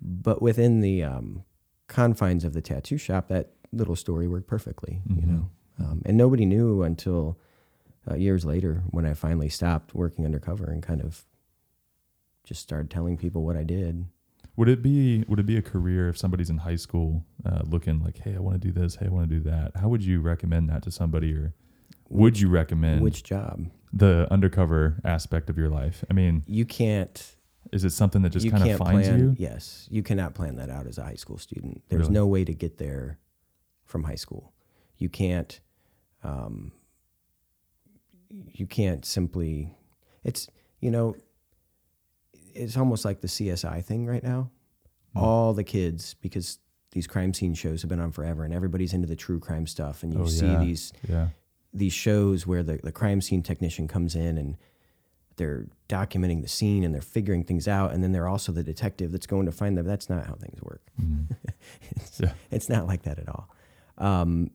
[0.00, 1.44] But within the um,
[1.88, 5.26] confines of the tattoo shop, that little story worked perfectly, you Mhm.
[5.26, 5.48] know.
[5.78, 7.38] Um, and nobody knew until
[8.10, 11.24] uh, years later when I finally stopped working undercover and kind of
[12.44, 14.06] just started telling people what I did.
[14.56, 18.00] Would it be would it be a career if somebody's in high school uh, looking
[18.02, 19.76] like, hey, I want to do this, hey, I want to do that?
[19.76, 21.54] How would you recommend that to somebody, or
[22.10, 23.66] would you recommend Which job?
[23.92, 26.04] the undercover aspect of your life?
[26.10, 27.36] I mean, You can't
[27.72, 29.34] is it something that just kind of finds plan, you?
[29.38, 31.82] Yes, you cannot plan that out as a high school student.
[31.88, 32.12] There's Really?
[32.14, 33.18] no way to get there
[33.92, 34.52] from high school.
[34.96, 35.60] You can't.
[36.24, 36.72] Um,
[38.54, 39.70] you can't simply.
[40.24, 40.48] It's
[40.80, 41.14] you know.
[42.54, 44.50] It's almost like the CSI thing right now.
[45.12, 45.18] Hmm.
[45.18, 46.58] All the kids because
[46.90, 50.02] these crime scene shows have been on forever, and everybody's into the true crime stuff,
[50.02, 50.58] and you Oh, see yeah.
[50.58, 51.28] these Yeah.
[51.72, 54.56] these shows where the, the crime scene technician comes in and
[55.36, 59.10] they're documenting the scene and they're figuring things out and then they're also the detective
[59.10, 61.34] that's going to find them that's not how things work Mhm.
[61.92, 62.34] it's, Yeah.
[62.50, 63.48] it's not like that at all
[63.98, 64.50] um,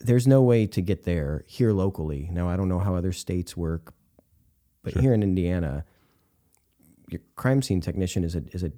[0.00, 2.28] there's no way to get there here locally.
[2.32, 3.92] Now i don't know how other states work
[4.82, 5.02] but Sure.
[5.02, 5.84] here in indiana
[7.08, 8.72] your crime scene technician is a, is a,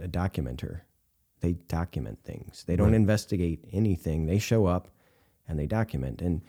[0.00, 0.80] a, a documenter.
[1.40, 2.64] They document things.
[2.66, 2.94] They don't Right.
[2.96, 4.26] investigate anything.
[4.26, 4.88] They show up
[5.48, 6.22] and they document.
[6.22, 6.42] And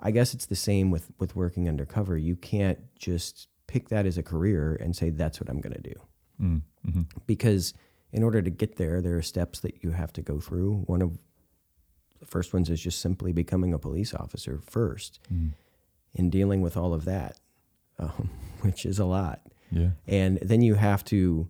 [0.00, 2.16] i guess it's the same with with working undercover.
[2.16, 5.88] You can't just pick that as a career and say that's what i'm going to
[5.92, 5.94] do.
[6.40, 7.06] Mm, mhm.
[7.26, 7.74] because
[8.12, 10.82] in order to get there there are steps that you have to go through.
[10.86, 11.18] One of
[12.20, 15.52] the first ones is just simply becoming a police officer first Mm.
[16.14, 17.38] and dealing with all of that
[17.98, 19.40] um, which is a lot.
[19.70, 19.90] Yeah.
[20.06, 21.48] and then you have to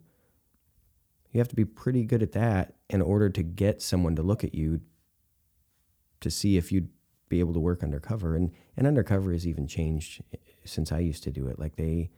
[1.33, 4.43] you have to be pretty good at that in order to get someone to look
[4.43, 4.81] at you
[6.21, 6.89] to see if you'd
[7.29, 8.35] be able to work undercover.
[8.37, 10.23] And and undercover has even changed
[10.65, 11.59] since I used to do it.
[11.59, 12.11] Like they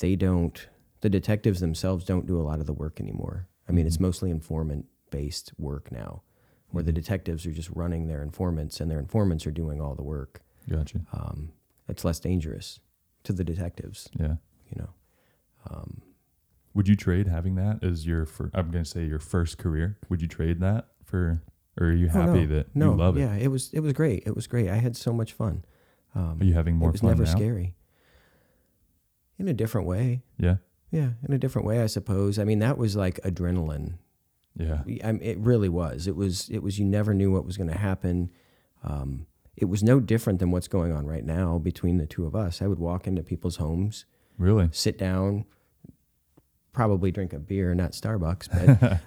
[0.00, 0.68] they don't
[1.00, 3.48] the detectives themselves don't do a lot of the work anymore.
[3.68, 6.22] I mean it's mostly informant based work now
[6.70, 10.02] where the detectives are just running their informants and their informants are doing all the
[10.02, 11.00] work Gotcha.
[11.12, 11.52] um,
[11.88, 12.80] it's less dangerous
[13.24, 14.36] to the detectives Yeah.
[14.70, 14.90] you know
[15.70, 16.02] um,
[16.74, 19.98] Would you trade having that as your fir- I'm going to say your first career?
[20.08, 21.42] Would you trade that for
[21.80, 22.54] or are you Oh, happy no.
[22.56, 23.20] that no you love it?
[23.20, 25.64] yeah it was it was great it was great i had so much fun
[26.14, 27.30] um, Are you having more it was never now?
[27.30, 27.74] scary
[29.38, 30.56] in a different way Yeah.
[30.90, 33.94] yeah in a different way i suppose i mean that was like adrenaline
[34.58, 34.82] Yeah.
[35.04, 37.70] I mean, it really was it was it was you never knew what was going
[37.70, 38.30] to happen
[38.84, 42.34] um, it was no different than what's going on right now between the two of
[42.36, 44.04] us i would walk into people's homes
[44.36, 44.68] Really?
[44.72, 45.44] sit down
[46.72, 48.48] probably drink a beer not starbucks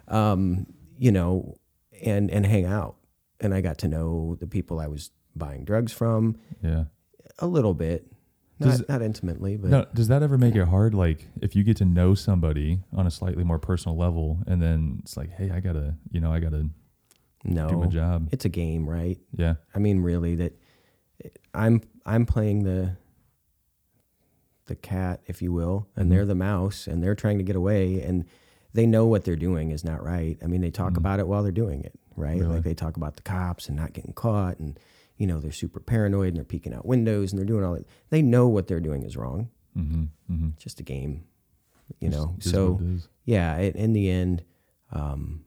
[0.08, 0.66] but um,
[0.98, 1.56] you know,
[2.04, 2.96] and and hang out.
[3.40, 6.84] And I got to know the people I was buying drugs from Yeah.
[7.40, 8.06] a little bit,
[8.62, 10.94] Does- not not intimately, but No, does that ever make it hard?
[10.94, 15.00] Like if you get to know somebody on a slightly more personal level, and then
[15.02, 16.70] it's like, hey, I gotta, you know, I gotta
[17.44, 18.30] no, do my job.
[18.32, 19.18] it's a game, right?
[19.36, 19.56] Yeah.
[19.76, 20.54] I mean, really, that
[21.54, 22.98] I'm I'm playing the
[24.68, 26.10] the cat, if you will, and Mhm.
[26.10, 28.26] they're the mouse, and they're trying to get away, and
[28.74, 30.38] they know what they're doing is not right.
[30.42, 30.98] I mean, they talk Mhm.
[30.98, 32.40] about it while they're doing it, right?
[32.40, 32.56] Really?
[32.56, 34.80] Like they talk about the cops and not getting caught, and
[35.22, 37.86] you know they're super paranoid and they're peeking out windows and they're doing all that.
[38.10, 39.50] They know what they're doing is wrong.
[39.78, 40.04] Mm-hmm.
[40.34, 40.50] Mm-hmm.
[40.56, 41.24] It's just a game,
[42.00, 42.36] you know.
[42.40, 43.08] So what it is.
[43.26, 44.44] yeah, it, in the end,
[44.92, 45.46] um,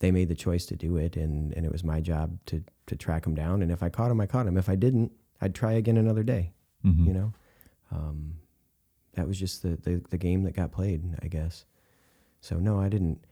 [0.00, 2.96] they made the choice to do it, and, and it was my job to to
[2.96, 3.62] track them down.
[3.62, 4.56] And if I caught him, I caught him.
[4.56, 6.52] If I didn't, I'd try again another day.
[6.84, 7.06] Mhm.
[7.06, 7.32] You know,
[7.92, 8.34] um,
[9.14, 11.64] that was just the, the the game that got played, I guess.
[12.40, 13.24] So no, I didn't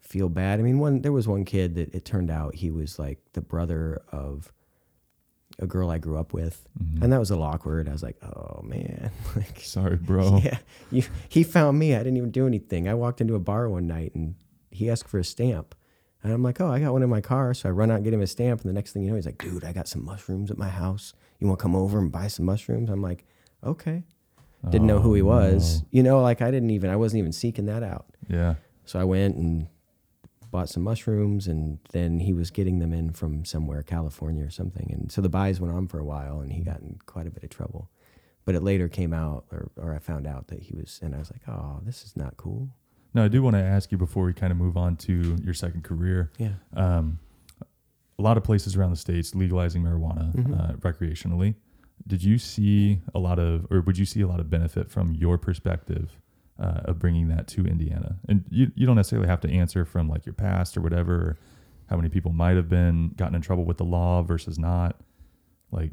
[0.00, 0.58] feel bad.
[0.58, 3.40] I mean, one there was one kid that it turned out he was like the
[3.42, 4.52] brother of
[5.58, 7.02] a girl I grew up with, Mhm.
[7.02, 7.88] and that was a little awkward.
[7.88, 10.36] I was like, oh man, like Sorry, bro.
[10.44, 10.58] yeah,
[10.90, 11.94] you, he found me.
[11.94, 12.88] I didn't even do anything.
[12.88, 14.36] I walked into a bar one night and
[14.70, 15.74] he asked for a stamp.
[16.22, 17.54] And I'm like, oh, I got one in my car.
[17.54, 18.60] So I run out and get him a stamp.
[18.62, 20.68] And the next thing you know, he's like, dude, I got some mushrooms at my
[20.68, 21.12] house.
[21.38, 22.90] You want to come over and buy some mushrooms?
[22.90, 23.24] I'm like,
[23.62, 24.02] okay.
[24.68, 25.82] Didn't know who he Oh, was.
[25.82, 25.86] no.
[25.92, 28.06] You know, like I didn't even, I wasn't even seeking that out.
[28.28, 28.56] Yeah.
[28.84, 29.68] So I went and
[30.50, 31.46] bought some mushrooms.
[31.46, 34.90] And then he was getting them in from somewhere, California or something.
[34.92, 37.30] And so the buys went on for a while and he got in quite a
[37.30, 37.90] bit of trouble.
[38.44, 41.18] But it later came out, or, or I found out that he was, and I
[41.18, 42.70] was like, oh, this is not cool.
[43.12, 45.52] No, I do want to ask you before we kind of move on to your
[45.52, 46.32] second career.
[46.38, 46.52] Yeah.
[46.74, 47.18] Um,
[48.18, 50.58] a lot of places around the states legalizing marijuana Mhm.
[50.58, 51.56] uh, recreationally.
[52.06, 55.12] Did you see a lot of, or would you see a lot of benefit from
[55.12, 56.18] your perspective
[56.58, 58.16] uh, of bringing that to Indiana?
[58.28, 61.38] And you, you don't necessarily have to answer from like your past or whatever, or
[61.88, 65.00] how many people might have been gotten in trouble with the law versus not.
[65.70, 65.92] Like,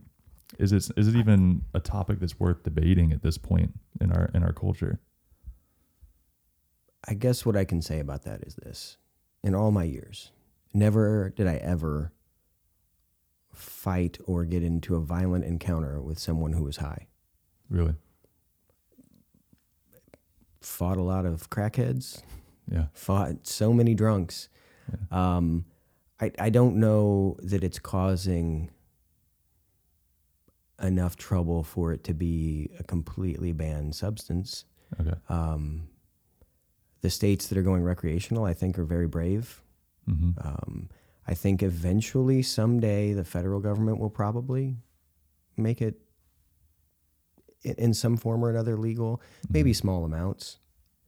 [0.60, 4.30] is it is it even a topic that's worth debating at this point in our
[4.34, 5.00] in our culture?
[7.08, 8.98] I guess what I can say about that is this.
[9.44, 10.32] In all my years,
[10.74, 12.12] never did I ever
[13.54, 17.08] fight or get into a violent encounter with someone who was high.
[17.70, 17.96] Really?
[20.66, 22.24] Fought a lot of crackheads,
[22.72, 22.88] Yeah.
[22.94, 24.50] fought so many drunks.
[25.12, 25.66] Um,
[26.20, 28.72] I, I don't know that it's causing
[30.82, 34.66] enough trouble for it to be a completely banned substance.
[35.00, 35.14] Okay.
[35.30, 35.88] Um,
[37.02, 39.62] the states that are going recreational, I think, are very brave.
[40.08, 40.90] hmm Um,
[41.28, 44.78] I think eventually, someday, the federal government will probably
[45.58, 46.00] make it
[47.64, 50.58] in, some form or another legal, maybe small amounts.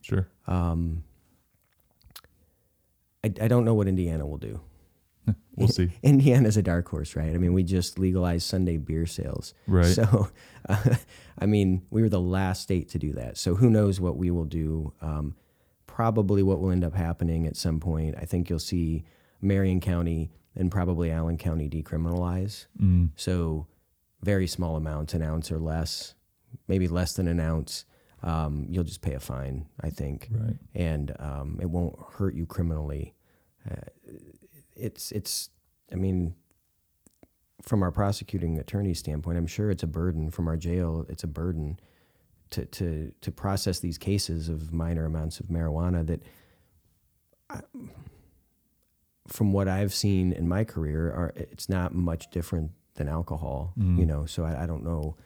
[0.02, 0.28] Sure.
[0.48, 1.04] Um,
[3.24, 4.62] I, I don't know what Indiana will do.
[5.56, 5.90] We'll see.
[6.04, 7.34] Indiana's a dark horse, right?
[7.34, 9.56] I mean, we just legalized Sunday beer sales.
[9.66, 9.88] Right.
[9.88, 10.30] So,
[10.70, 10.96] uh,
[11.40, 13.40] I mean, we were the last state to do that.
[13.40, 14.94] So, who knows what we will do?
[15.02, 15.36] Um,
[15.88, 18.16] probably what will end up happening at some point.
[18.22, 19.04] I think you'll see
[19.42, 22.68] Marion County and probably Allen County decriminalize.
[22.80, 23.10] Mm.
[23.16, 23.66] So,
[24.22, 26.14] very small amounts, an ounce or less,
[26.68, 27.86] maybe less than an ounce.
[28.24, 30.58] Um, you'll just pay a fine, I think Right.
[30.74, 33.14] and um, it won't hurt you criminally.
[33.70, 33.76] Uh,
[34.76, 35.50] it's it's.
[35.92, 36.34] I mean,
[37.62, 40.32] from our prosecuting attorney standpoint, I'm sure it's a burden.
[40.32, 41.80] From our jail, it's a burden
[42.52, 46.22] to to to process these cases of minor amounts of marijuana that.
[47.50, 47.62] I,
[49.28, 54.00] from what I've seen in my career, are it's not much different than alcohol, Mm.
[54.00, 54.26] you know.
[54.26, 55.18] So I, I don't know.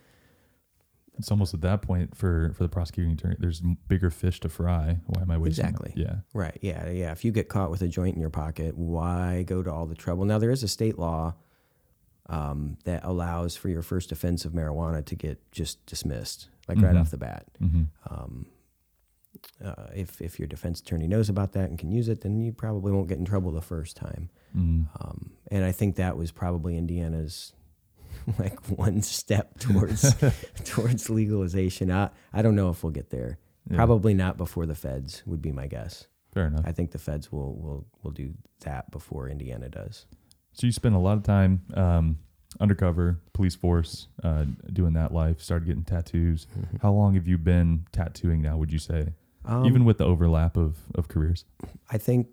[1.22, 3.36] It's almost at that point for for the prosecuting attorney.
[3.40, 5.00] There's bigger fish to fry.
[5.08, 5.66] Why am I wasting?
[5.66, 5.94] Exactly.
[5.96, 6.16] Yeah.
[6.34, 6.58] Right.
[6.62, 6.90] Yeah.
[6.90, 7.12] Yeah.
[7.12, 9.96] If you get caught with a joint in your pocket, why go to all the
[9.96, 10.26] trouble?
[10.26, 11.36] Now, there is a state law
[12.28, 16.96] um, that allows for your first offense of marijuana to get just dismissed, like right
[16.96, 17.02] Mhm.
[17.02, 17.46] off the bat.
[17.60, 18.46] hmm Um,
[19.64, 22.52] uh, if, if your defense attorney knows about that and can use it, then you
[22.52, 24.30] probably won't get in trouble the first time.
[24.54, 27.54] hmm Um, and I think that was probably Indiana's
[28.40, 30.16] like one step towards
[30.66, 31.92] towards legalization.
[31.92, 33.40] I, I don't know if we'll get there.
[33.70, 33.78] Yeah.
[33.78, 36.08] Probably not before the feds would be my guess.
[36.34, 36.64] Fair enough.
[36.66, 40.06] I think the feds will will will do that before Indiana does.
[40.54, 42.18] So you spent a lot of time um,
[42.60, 45.42] undercover, police force, uh, doing that life.
[45.42, 46.48] Started getting tattoos.
[46.82, 48.58] How long have you been tattooing now?
[48.58, 49.14] Would you say,
[49.46, 51.46] Um, even with the overlap of of careers?
[51.90, 52.28] I think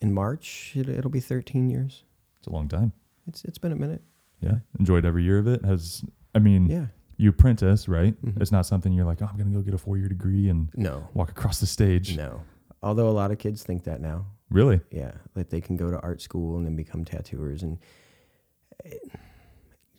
[0.00, 2.04] in March it, it'll be 13 years.
[2.38, 2.92] It's a long time.
[3.26, 4.02] It's it's been a minute.
[4.44, 4.58] Yeah.
[4.78, 5.64] Enjoyed every year of it.
[5.64, 6.04] Has
[6.34, 6.86] I mean, Yeah.
[7.16, 8.20] you apprentice, right?
[8.22, 8.40] Mhm.
[8.40, 10.68] It's not something you're like, oh, I'm gonna go get a four year degree and
[10.76, 11.08] No.
[11.14, 12.16] walk across the stage.
[12.16, 12.42] No.
[12.82, 14.26] Although a lot of kids think that now.
[14.50, 14.80] Really?
[14.90, 17.78] Yeah, that they can go to art school and then become tattooers, and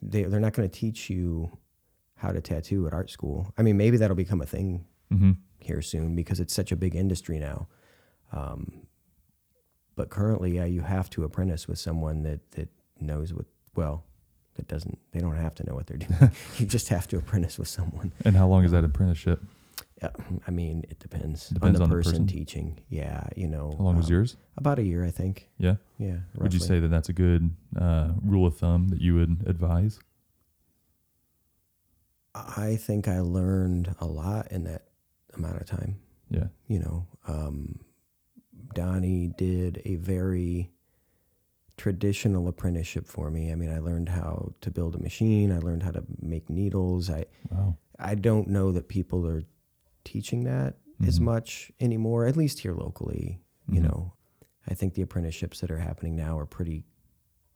[0.01, 1.57] they they're not going to teach you
[2.15, 3.51] how to tattoo at art school.
[3.57, 5.33] I mean, maybe that'll become a thing Mm-hmm.
[5.59, 7.67] here soon because it's such a big industry now.
[8.31, 8.87] Um,
[9.95, 13.45] but currently, yeah, you have to apprentice with someone that that knows what.
[13.75, 14.03] Well,
[14.55, 14.97] that doesn't.
[15.11, 16.31] They don't have to know what they're doing.
[16.57, 18.11] you just have to apprentice with someone.
[18.23, 19.41] And how long is that apprenticeship?
[20.01, 20.09] Yeah,
[20.45, 22.27] I mean, it depends, Depends on on the the person, person?
[22.27, 22.79] teaching.
[22.89, 23.73] Yeah, you know.
[23.77, 24.35] How long was um, yours?
[24.57, 25.49] About a year, I think.
[25.57, 25.75] Yeah.
[25.97, 26.17] Yeah.
[26.35, 29.99] Would you say that that's a good uh, rule of thumb that you would advise?
[32.33, 34.83] I think I learned a lot in that
[35.33, 35.99] amount of time.
[36.29, 36.47] Yeah.
[36.67, 37.79] You know, um,
[38.73, 40.71] Donnie did a very
[41.77, 43.51] traditional apprenticeship for me.
[43.51, 45.51] I mean, I learned how to build a machine.
[45.51, 47.09] I learned how to make needles.
[47.09, 47.77] I Wow.
[47.99, 49.43] I don't know that people are
[50.03, 51.23] teaching that as Mhm.
[51.23, 53.41] much anymore, at least here locally.
[53.69, 53.83] You Mhm.
[53.83, 54.13] know,
[54.67, 56.85] I think the apprenticeships that are happening now are pretty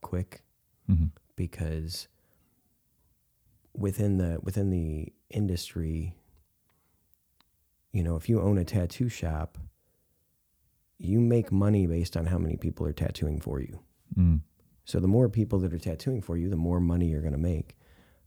[0.01, 0.43] quick
[0.87, 2.07] hmm because
[3.73, 6.15] within the within the industry,
[7.93, 9.57] you know, if you own a tattoo shop,
[10.97, 13.79] you make money based on how many people are tattooing for you.
[14.17, 14.41] Mm.
[14.85, 17.37] So the more people that are tattooing for you, the more money you're going to
[17.39, 17.77] make.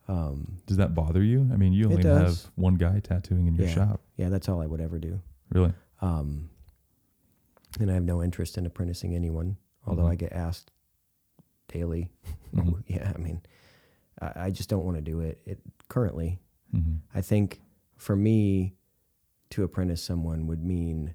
[0.09, 1.49] Um, Does that bother you?
[1.53, 3.75] I mean, you only have one guy tattooing in your Yeah.
[3.75, 4.01] shop.
[4.17, 5.21] yeah, that's all I would ever do.
[5.51, 5.73] Really?
[6.01, 6.51] Um,
[7.81, 10.11] and I have no interest in apprenticing anyone, although Mhm.
[10.11, 10.71] I get asked
[11.69, 12.11] daily.
[12.55, 12.83] Mhm.
[12.87, 13.41] yeah, I mean,
[14.21, 16.39] I, I just don't want to do it, it currently.
[16.71, 17.61] hmm I think
[17.97, 18.75] for me
[19.51, 21.15] to apprentice someone would mean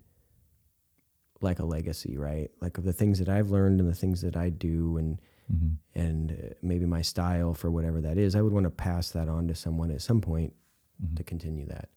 [1.42, 2.50] like a legacy, right?
[2.62, 5.20] Like of the things that I've learned and the things that I do and
[5.50, 9.10] hmm and uh, maybe my style for whatever that is, I would want to pass
[9.12, 10.54] that on to someone at some point
[11.00, 11.90] hmm to continue that.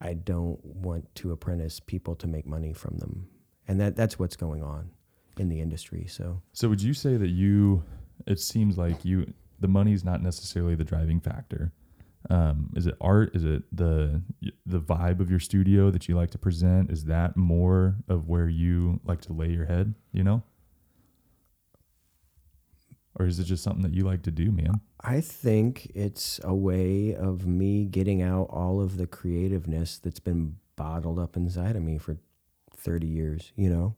[0.00, 3.28] I don't want to apprentice people to make money from them.
[3.68, 4.90] And that that's what's going on
[5.38, 6.06] in the industry.
[6.08, 7.82] So So would you say that you?
[8.26, 9.32] It seems like you.
[9.60, 11.72] The money's not necessarily the driving factor.
[12.28, 13.34] Um, is it art?
[13.34, 14.22] Is it the
[14.64, 16.90] the vibe of your studio that you like to present?
[16.90, 19.94] Is that more of where you like to lay your head?
[20.12, 20.42] You know,
[23.18, 24.80] or is it just something that you like to do, man?
[25.00, 30.56] I think it's a way of me getting out all of the creativeness that's been
[30.76, 32.18] bottled up inside of me for
[32.76, 33.96] 30 years, you know?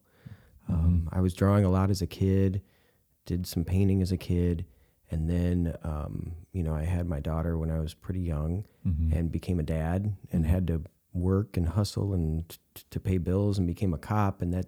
[0.69, 2.63] Um, I was drawing a lot as a kid,
[3.27, 4.67] did some painting as a kid,
[5.11, 9.13] and then, um, you know, I had my daughter when I was pretty young Mm-hmm.
[9.13, 13.59] and became a dad and had to work and hustle and t- to pay bills
[13.59, 14.41] and became a cop.
[14.41, 14.67] And that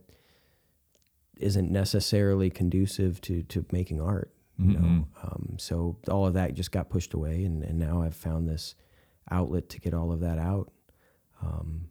[1.38, 4.80] isn't necessarily conducive to, to making art you know.
[4.80, 5.06] Mhm.
[5.22, 8.74] Um, so all of that just got pushed away, and, and now I've found this
[9.30, 10.70] outlet to get all of that out.
[11.40, 11.86] Um,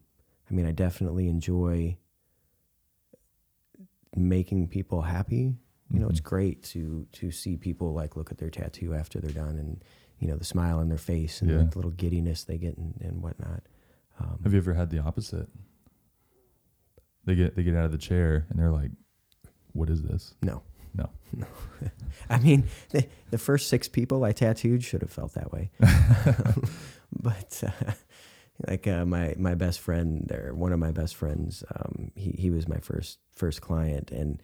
[0.48, 1.96] I mean, I definitely enjoy
[4.14, 5.54] making people happy.
[5.92, 6.24] You know, it's Mhm.
[6.24, 9.82] great to to see people like look at their tattoo after they're done, and
[10.18, 11.64] you know the smile on their face and Yeah.
[11.64, 13.62] the little giddiness they get and, and whatnot.
[14.18, 15.48] Um, Have you ever had the opposite?
[17.24, 18.90] They get they get out of the chair and they're like,
[19.72, 20.62] "What is this?" No.
[20.94, 21.08] No.
[21.32, 21.46] No.
[22.28, 25.70] I mean, the, the first six people I tattooed should have felt that way.
[27.12, 27.92] but uh,
[28.66, 32.50] like uh, my my best friend there, one of my best friends, um, he he
[32.50, 34.42] was my first first client, and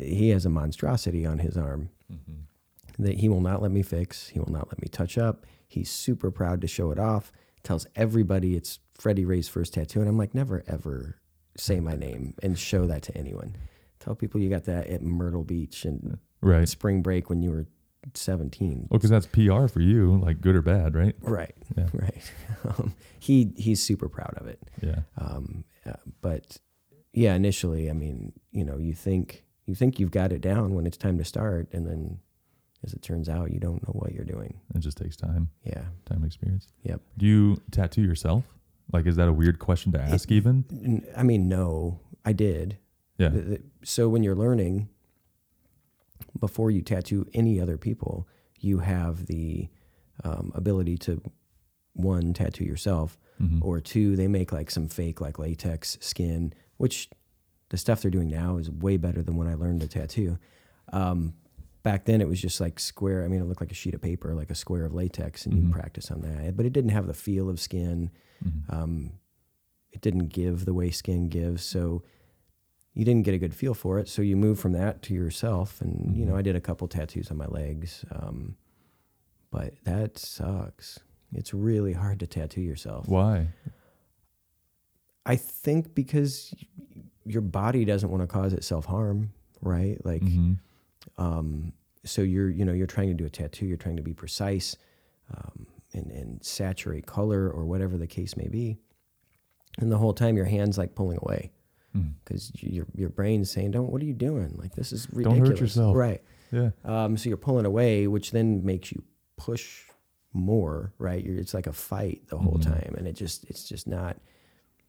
[0.00, 3.02] he has a monstrosity on his arm Mm-hmm.
[3.04, 4.28] that he will not let me fix.
[4.28, 5.46] He will not let me touch up.
[5.66, 7.32] He's super proud to show it off.
[7.62, 11.16] Tells everybody it's Freddie Ray's first tattoo, and I'm like, never ever
[11.56, 13.56] say my name and show that to anyone.
[14.00, 16.68] Tell people you got that at Myrtle Beach and Right.
[16.68, 17.66] spring break when you were
[18.14, 18.88] 17.
[18.90, 21.14] Well, because that's PR for you, like good or bad, right?
[21.22, 21.86] Right, Yeah.
[21.94, 22.32] right.
[22.64, 24.60] Um, he he's super proud of it.
[24.82, 25.00] Yeah.
[25.18, 26.58] Um, uh, but
[27.12, 30.86] yeah, initially, I mean, you know, you think you think you've got it down when
[30.86, 32.18] it's time to start, and then
[32.84, 34.60] as it turns out, you don't know what you're doing.
[34.74, 35.84] It just takes time, Yeah.
[36.04, 36.68] time and experience.
[36.82, 37.00] Yep.
[37.16, 38.44] Do you tattoo yourself?
[38.92, 40.30] Like, is that a weird question to ask?
[40.30, 41.02] even?
[41.16, 42.76] I mean, no, I did.
[43.16, 43.56] Yeah.
[43.82, 44.90] So when you're learning,
[46.38, 48.28] before you tattoo any other people,
[48.60, 49.68] you have the
[50.24, 51.22] um, ability to
[51.94, 53.62] one tattoo yourself, Mhm.
[53.62, 57.08] or two they make like some fake like latex skin, which
[57.72, 60.38] the stuff they're doing now is way better than when I learned to tattoo.
[60.92, 61.32] Um,
[61.82, 63.24] back then it was just like square.
[63.24, 65.54] I mean, it looked like a sheet of paper, like a square of latex, and
[65.54, 65.62] Mhm.
[65.68, 66.56] you practice on that.
[66.56, 68.10] But it didn't have the feel of skin
[68.44, 68.72] Mhm.
[68.72, 69.12] um,
[69.90, 72.02] it didn't give the way skin gives so
[72.94, 75.80] you didn't get a good feel for it so you move from that to yourself
[75.80, 76.38] and you know Mhm.
[76.38, 78.56] i did a couple tattoos on my legs um,
[79.50, 80.98] but that sucks
[81.32, 83.48] it's really hard to tattoo yourself Why?
[85.26, 86.54] i think because
[87.24, 90.58] your body doesn't want to cause itself harm right like Mhm.
[91.18, 91.72] um,
[92.04, 94.76] so you're you know you're trying to do a tattoo you're trying to be precise
[95.36, 98.76] um, and, and saturate color or whatever the case may be
[99.78, 101.50] and the whole time your hands like pulling away
[101.94, 102.14] Mm.
[102.24, 105.46] because your your brain's saying don't what are you doing like this is ridiculous." Don't
[105.46, 105.94] hurt yourself.
[105.94, 106.70] right Yeah.
[106.86, 109.02] um, so you're pulling away which then makes you
[109.36, 109.84] push
[110.32, 112.62] more right you're, it's like a fight the whole Mhm.
[112.62, 114.16] time and it just it's just not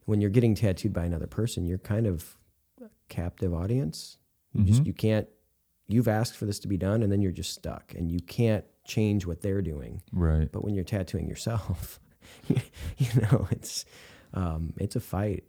[0.06, 2.38] when you're getting tattooed by another person, you're kind of
[2.82, 4.18] a captive audience.
[4.54, 4.88] You just Mhm.
[4.88, 5.28] you can't.
[5.88, 8.66] You've asked for this to be done, and then you're just stuck, and you can't
[8.86, 10.02] change what they're doing.
[10.12, 10.50] Right.
[10.52, 12.00] But when you're tattooing yourself,
[12.48, 13.86] you know it's
[14.34, 15.44] um, it's a fight.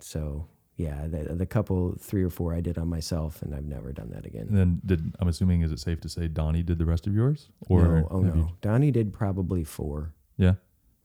[0.00, 3.92] So yeah, the, the couple three or four I did on myself, and I've never
[3.92, 4.46] done that again.
[4.48, 7.14] And then did I'm assuming is it safe to say Donnie did the rest of
[7.14, 7.48] yours?
[7.68, 10.12] Or no, oh no, you- Donnie did probably four.
[10.36, 10.54] yeah.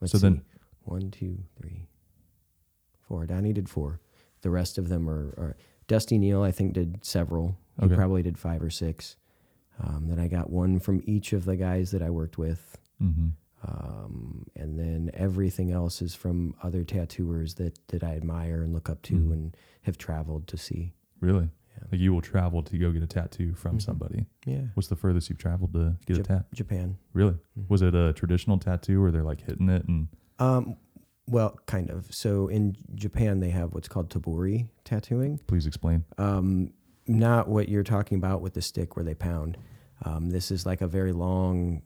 [0.01, 0.23] Let's So see.
[0.23, 0.41] then-
[0.83, 1.87] one, two, three,
[3.09, 3.25] four.
[3.25, 3.99] Donnie did four.
[4.41, 5.57] The rest of them are, are
[5.87, 6.43] Dusty Neal.
[6.43, 7.57] I think did several.
[7.79, 7.95] He Okay.
[7.95, 9.17] probably did five or six.
[9.79, 12.77] Um, then I got one from each of the guys that I worked with.
[13.01, 13.29] Mm-hmm.
[13.67, 18.89] Um, and then everything else is from other tattooers that, that I admire and look
[18.89, 19.33] up to Mhm.
[19.33, 20.93] and have traveled to see.
[21.19, 21.49] Really?
[21.77, 21.83] Yeah.
[21.91, 23.81] Like you will travel to go get a tattoo from Mhm.
[23.81, 24.25] somebody.
[24.45, 24.67] Yeah.
[24.75, 26.53] What's the furthest you've traveled to get a Jap- tat?
[26.53, 26.97] Japan.
[27.13, 27.37] Really?
[27.57, 27.69] Mhm.
[27.69, 30.07] Was it a traditional tattoo where they're like hitting it and
[30.39, 30.77] Um,
[31.29, 32.07] well, kind of.
[32.13, 35.39] So in Japan, they have what's called tebori tattooing.
[35.47, 36.05] please explain?
[36.17, 36.73] Um,
[37.07, 39.57] not what you're talking about with the stick where they pound.
[40.05, 41.81] Um, this is like a very long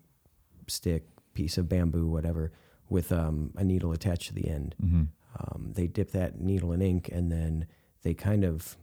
[0.68, 2.52] stick, piece of bamboo, whatever,
[2.90, 4.76] with um, a needle attached to the end.
[4.84, 5.04] Mm-hmm.
[5.40, 7.66] Um, they dip that needle in ink and then
[8.04, 8.78] they kind of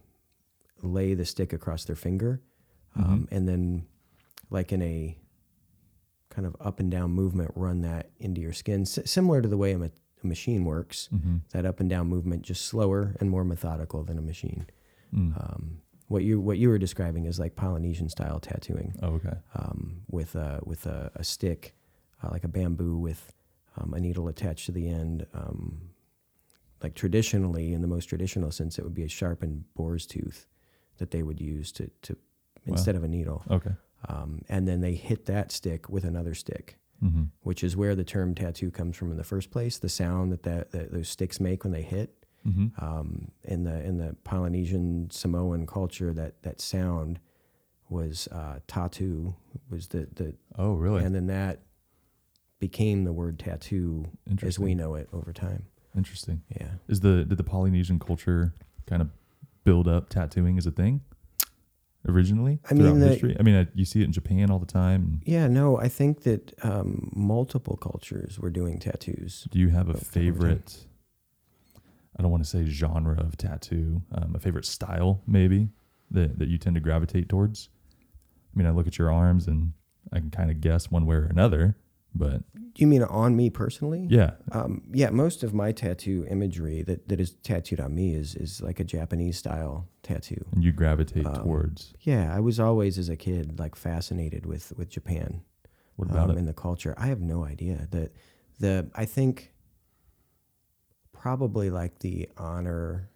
[0.81, 2.41] lay the stick across their finger.
[2.95, 3.85] Um, and then,
[4.49, 5.17] like in a
[6.29, 9.55] kind of up and down movement, run that into your skin, S- similar to the
[9.55, 9.91] way I'm a,
[10.23, 11.09] a machine works.
[11.13, 11.37] Mm-hmm.
[11.51, 14.65] That up and down movement, just slower and more methodical than a machine.
[15.13, 15.35] Mm.
[15.37, 19.37] Um, what you what you were describing is like Polynesian style tattooing oh, okay.
[19.55, 21.73] um, with a with a, a stick,
[22.23, 23.33] uh, like a bamboo with
[23.77, 25.25] um, a needle attached to the end.
[25.33, 25.89] Um,
[26.83, 30.47] like traditionally, in the most traditional sense, it would be a sharpened boar's tooth
[30.97, 32.17] that they would use to to
[32.65, 32.73] Wow.
[32.73, 33.43] instead of a needle.
[33.49, 33.71] Okay.
[34.07, 37.23] Um, and then they hit that stick with another stick, Mm-hmm.
[37.41, 39.79] which is where the term tattoo comes from in the first place.
[39.79, 42.13] The sound that, that, that those sticks make when they hit
[42.47, 42.83] Mm-hmm.
[42.83, 47.19] um, in the in the Polynesian Samoan culture, that that sound
[47.89, 49.35] was uh, tattoo
[49.69, 51.03] was the the Oh, really?
[51.03, 51.59] and then that
[52.59, 54.05] became the word tattoo
[54.43, 55.65] as we know it over time.
[55.95, 56.41] Interesting.
[56.49, 56.69] Yeah.
[56.87, 58.53] Is the did the Polynesian culture
[58.87, 59.09] kind of
[59.63, 61.01] build up tattooing as a thing
[62.07, 63.37] originally I mean, throughout the- history?
[63.39, 65.21] I mean, uh, you see it in Japan all the time.
[65.25, 69.47] Yeah, no, I think that um, multiple cultures were doing tattoos.
[69.51, 70.85] Do you have a favorite?
[72.17, 74.01] I don't want to say genre of tattoo.
[74.13, 75.69] Um, a favorite style, maybe
[76.11, 77.69] that that you tend to gravitate towards.
[78.53, 79.73] I mean, I look at your arms and
[80.11, 81.77] I can kind of guess one way or another.
[82.13, 82.43] But
[82.75, 84.05] you mean on me personally?
[84.09, 88.35] yeah, Um, yeah, most of my tattoo imagery that, that is tattooed on me is,
[88.35, 90.43] is like a Japanese style tattoo.
[90.51, 94.73] and you gravitate Um, towards Yeah, I was always as a kid like fascinated with,
[94.77, 95.41] with Japan.
[95.95, 96.39] what about um, it?
[96.39, 96.93] in the culture.
[96.97, 97.87] I have no idea.
[97.91, 98.11] that
[98.59, 99.53] the I think
[101.13, 103.09] probably like the honor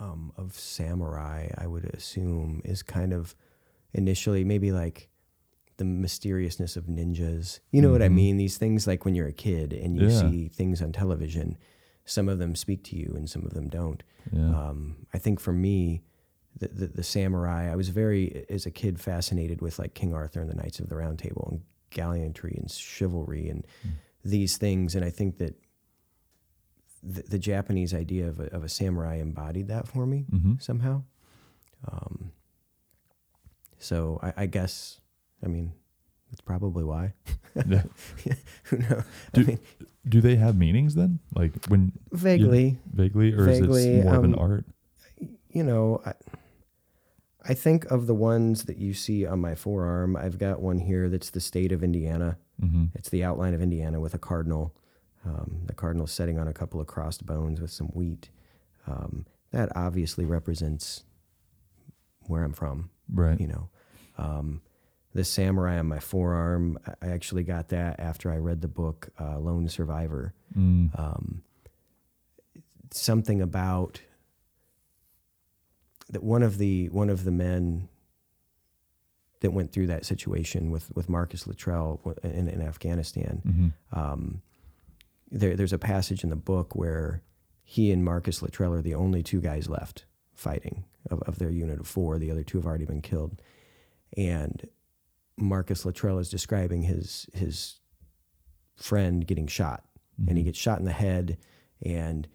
[0.00, 1.48] um, of samurai.
[1.56, 3.34] I would assume is kind of
[3.94, 5.08] initially maybe like
[5.78, 7.60] the mysteriousness of ninjas.
[7.70, 8.14] You know what I Mhm.
[8.14, 8.36] mean?
[8.38, 10.20] These things like when you're a kid and you Yeah.
[10.30, 11.58] see things on television.
[12.04, 14.02] Some of them speak to you and some of them don't.
[14.32, 14.68] Yeah.
[14.68, 16.02] Um, I think for me,
[16.58, 20.40] the, the the samurai, I was very as a kid fascinated with like King Arthur
[20.40, 21.60] and the Knights of the Round Table and
[21.90, 23.90] gallantry and chivalry and Mm.
[24.24, 25.54] these things, and I think that
[27.02, 30.54] the, the Japanese idea of a, of a samurai embodied that for me mm-hmm.
[30.58, 31.02] somehow.
[31.86, 32.32] Um,
[33.78, 35.00] so I, I guess,
[35.44, 35.72] I mean,
[36.30, 37.14] that's probably why.
[37.66, 37.84] Yeah.
[38.64, 39.04] Who knows?
[39.32, 39.58] Do- I mean,
[40.06, 41.20] Do they have meanings then?
[41.34, 42.76] Like when vaguely.
[42.92, 44.64] vaguely, or Vaguely, is it more of an um, art?
[45.48, 46.12] you know, I,
[47.48, 50.16] I think of the ones that you see on my forearm.
[50.16, 52.36] I've got one here that's the state of Indiana.
[52.62, 52.86] Mm-hmm.
[52.94, 54.76] It's the outline of Indiana with a cardinal.
[55.24, 58.28] Um, the cardinal sitting on a couple of crossed bones with some wheat.
[58.86, 61.04] Um, that obviously represents
[62.26, 62.90] where I'm from.
[63.10, 63.40] Right.
[63.40, 63.68] You know,
[64.18, 64.60] um,
[65.16, 66.78] the samurai on my forearm.
[67.02, 70.98] I- actually got that after I read the book uh, Lone Survivor Mm.
[70.98, 71.42] um,
[72.92, 74.00] something about
[76.10, 77.88] that one of the one of the men
[79.40, 83.42] that went through that situation with with Marcus Luttrell in, in Afghanistan.
[83.46, 83.98] Mm-hmm.
[83.98, 84.42] Um,
[85.30, 87.22] there, there's a passage in the book where
[87.64, 90.04] he and Marcus Luttrell are the only two guys left
[90.34, 92.18] fighting of, of their unit of four.
[92.18, 93.42] The other two have already been killed,
[94.16, 94.66] and
[95.38, 97.80] Marcus Luttrell is describing his his
[98.76, 99.84] friend getting shot
[100.18, 100.46] and he Mm-hmm.
[100.46, 101.38] gets shot in the head
[101.82, 102.26] and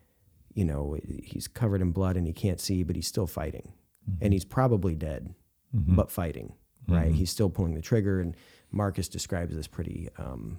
[0.54, 3.74] you know he's covered in blood and he can't see but he's still fighting
[4.22, 5.34] and he's probably dead
[5.76, 5.96] Mhm.
[5.96, 6.54] but fighting
[6.88, 7.16] right Mhm.
[7.16, 8.36] he's still pulling the trigger and
[8.72, 10.58] marcus describes this pretty um,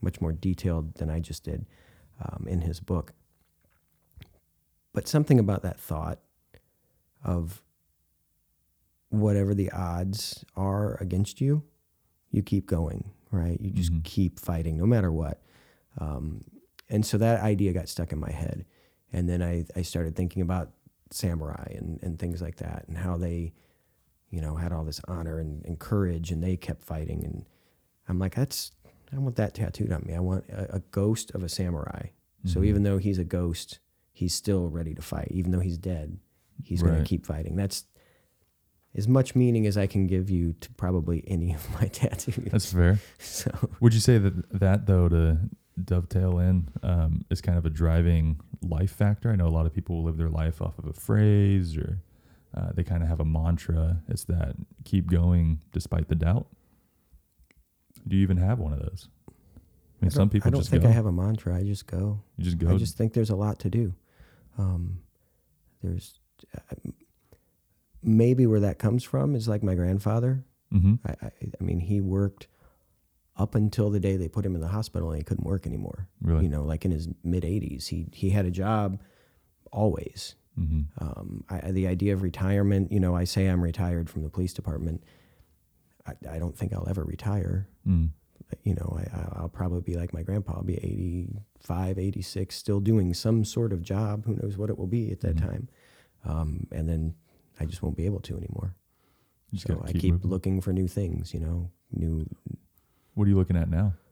[0.00, 1.66] much more detailed than i just did
[2.20, 3.12] um, in his book.
[4.92, 6.18] But something about that thought
[7.22, 7.62] of
[9.10, 11.62] whatever the odds are against you,
[12.30, 13.60] you keep going, right?
[13.60, 14.04] You just Mhm.
[14.04, 15.42] keep fighting no matter what.
[15.98, 16.42] Um,
[16.90, 18.64] and so that idea got stuck in my head.
[19.12, 20.72] And then I, I started thinking about
[21.10, 23.54] samurai and, and things like that and how they,
[24.30, 27.24] you know, had all this honor and, and courage and they kept fighting.
[27.24, 27.46] And
[28.08, 28.72] I'm like, that's,
[29.12, 30.14] I want that tattooed on me.
[30.14, 32.08] I want a, a ghost of a samurai.
[32.44, 32.66] So Mhm.
[32.66, 33.78] even though he's a ghost,
[34.12, 35.28] he's still ready to fight.
[35.30, 36.18] Even though he's dead,
[36.62, 37.56] he's going to keep fighting.
[37.56, 37.86] That's
[38.98, 42.50] as much meaning as I can give you to probably any of my tattoos.
[42.50, 42.98] That's fair.
[43.18, 45.38] so Would you say that that though to
[45.82, 49.30] dovetail in um, is kind of a driving life factor?
[49.30, 52.00] I know a lot of people live their life off of a phrase or
[52.56, 54.02] uh, they kind of have a mantra.
[54.08, 56.48] It's that keep going despite the doubt.
[58.06, 59.08] Do you even have one of those?
[59.28, 60.88] I mean, I some people just I don't think go.
[60.88, 61.56] I have a mantra.
[61.56, 62.20] I just go.
[62.36, 62.70] you just go.
[62.70, 63.94] I just think there's a lot to do.
[64.56, 65.02] Um,
[65.82, 66.18] there's
[66.56, 66.74] uh,
[68.02, 70.44] maybe where that comes from is like my grandfather.
[70.70, 71.30] hmm I, I,
[71.60, 72.46] I mean, he worked
[73.36, 76.08] up until the day they put him in the hospital and he couldn't work anymore.
[76.20, 76.44] Really?
[76.44, 79.00] You know, like in his mid 80s, he he had a job
[79.72, 80.34] always.
[80.56, 84.28] hmm Um, I, the idea of retirement, you know, I say I'm retired from the
[84.30, 85.04] police department.
[86.06, 87.68] I, I don't think I'll ever retire.
[87.86, 88.10] Mm.
[88.64, 90.54] You know, I, I- I'll probably be like my grandpa.
[90.56, 94.24] I'll be 85, 86, still doing some sort of job.
[94.24, 95.40] Who knows what it will be at that Mhm.
[95.48, 95.68] time.
[96.24, 97.14] Um, and then
[97.60, 98.74] I just won't be able to anymore.
[99.50, 100.30] You so gotta I keep moving.
[100.30, 102.26] looking for new things, you know, new.
[103.14, 103.94] What are you looking at now?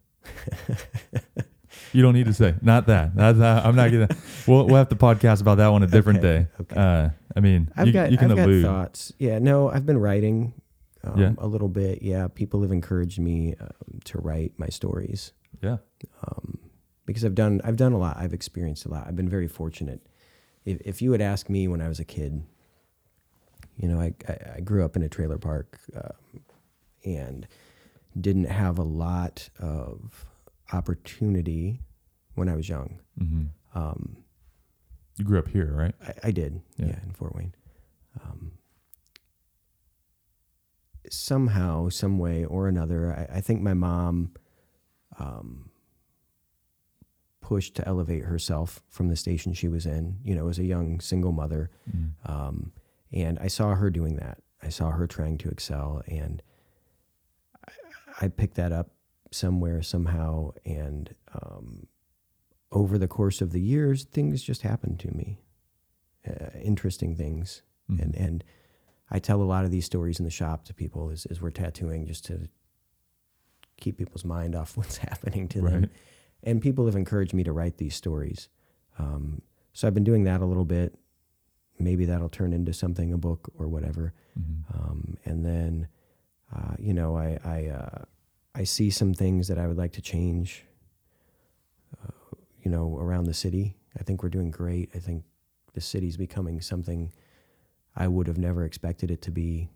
[1.92, 2.54] You don't need to say.
[2.62, 3.14] Not that.
[3.14, 4.08] That's, I'm not gonna.
[4.46, 6.46] We'll we'll have to podcast about that one a different Okay, day.
[6.60, 6.76] okay.
[6.76, 9.12] Uh, I mean, I've you, got, you can I've got thoughts.
[9.18, 10.54] Yeah, no, I've been writing
[11.04, 11.32] um, Yeah.
[11.38, 12.02] a little bit.
[12.02, 15.32] Yeah, people have encouraged me um, to write my stories.
[15.62, 15.78] Yeah.
[16.26, 16.58] um,
[17.04, 18.16] because I've done I've done a lot.
[18.16, 19.06] I've experienced a lot.
[19.06, 20.06] I've been very fortunate.
[20.64, 22.42] If if you had asked me when I was a kid,
[23.76, 24.14] you know, I
[24.56, 26.40] I, grew up in a trailer park um,
[27.04, 27.46] and
[28.20, 30.24] didn't have a lot of
[30.72, 31.80] opportunity
[32.34, 33.00] when I was young.
[33.18, 34.16] hmm Um,
[35.18, 35.94] You grew up here, right?
[36.02, 36.86] I, I did, Yeah.
[36.86, 37.02] yeah.
[37.04, 37.54] in Fort Wayne.
[38.24, 38.52] Um,
[41.10, 44.32] somehow, some way or another, I, I think my mom
[45.18, 45.70] um,
[47.40, 50.18] pushed to elevate herself from the station she was in.
[50.24, 52.10] You know, as a young single mother, Mm.
[52.24, 52.72] um,
[53.12, 54.38] and I saw her doing that.
[54.62, 56.42] I saw her trying to excel, and
[57.68, 57.72] I,
[58.22, 58.90] I picked that up
[59.30, 60.52] somewhere somehow.
[60.64, 61.86] And um,
[62.72, 65.38] over the course of the years, things just happened to me,
[66.28, 68.02] uh, interesting things, Mhm.
[68.02, 68.44] and and
[69.08, 71.52] I tell a lot of these stories in the shop to people as, as we're
[71.52, 72.48] tattooing, just to
[73.76, 75.90] keep people's mind off what's happening to them.
[76.42, 78.48] And people have encouraged me to write these stories.
[78.98, 79.42] Um,
[79.72, 80.98] so I've been doing that a little bit.
[81.78, 84.14] Maybe that'll turn into something, a book or whatever.
[84.38, 84.74] Mhm.
[84.74, 85.88] Um, and then,
[86.54, 88.04] uh, you know, I I, uh,
[88.54, 90.64] I see some things that I would like to change.
[92.02, 92.10] Uh,
[92.62, 94.90] you know, around the city, I think we're doing great.
[94.94, 95.24] I think
[95.74, 97.12] the city's becoming something
[97.94, 99.68] I would have never expected it to be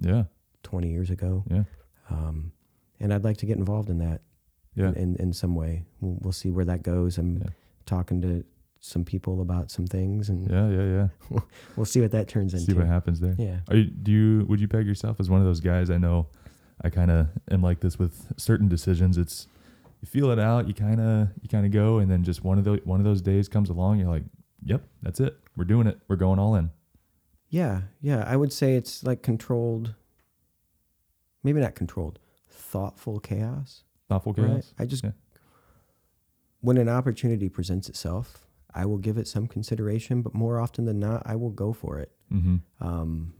[0.00, 0.24] Yeah.
[0.62, 1.44] 20 years ago.
[1.50, 1.64] Yeah.
[2.08, 2.52] Um,
[3.00, 4.22] and I'd like to get involved in that
[4.74, 4.88] Yeah.
[4.90, 5.84] in, in, in some way.
[6.00, 7.18] We'll, we'll see where that goes.
[7.18, 7.48] I'm Yeah.
[7.86, 8.44] talking to
[8.80, 10.68] some people about some things, and Yeah.
[10.70, 11.08] Yeah.
[11.30, 11.40] Yeah.
[11.76, 12.66] we'll see what that turns into.
[12.72, 13.34] See what happens there.
[13.38, 13.60] Yeah.
[13.68, 15.90] Are you, do you would you peg yourself as one of those guys?
[15.90, 16.26] I know
[16.82, 19.18] I kind of am like this with certain decisions.
[19.18, 19.46] It's
[20.00, 22.58] you feel it out, you kind of you kind of go, and then just one
[22.58, 23.98] of those one of those days comes along.
[23.98, 24.24] You're like,
[24.64, 25.36] "Yep, that's it.
[25.56, 26.00] We're doing it.
[26.08, 26.70] We're going all in."
[27.50, 28.24] Yeah, yeah.
[28.26, 29.94] I would say it's like controlled,
[31.42, 32.18] maybe not controlled,
[32.48, 33.82] thoughtful chaos.
[34.08, 34.46] Thoughtful right?
[34.46, 34.74] chaos.
[34.78, 35.10] I just, Yeah.
[36.60, 41.00] when an opportunity presents itself, I will give it some consideration, but more often than
[41.00, 42.12] not, I will go for it.
[42.32, 42.56] Mm-hmm.
[42.80, 43.34] Um,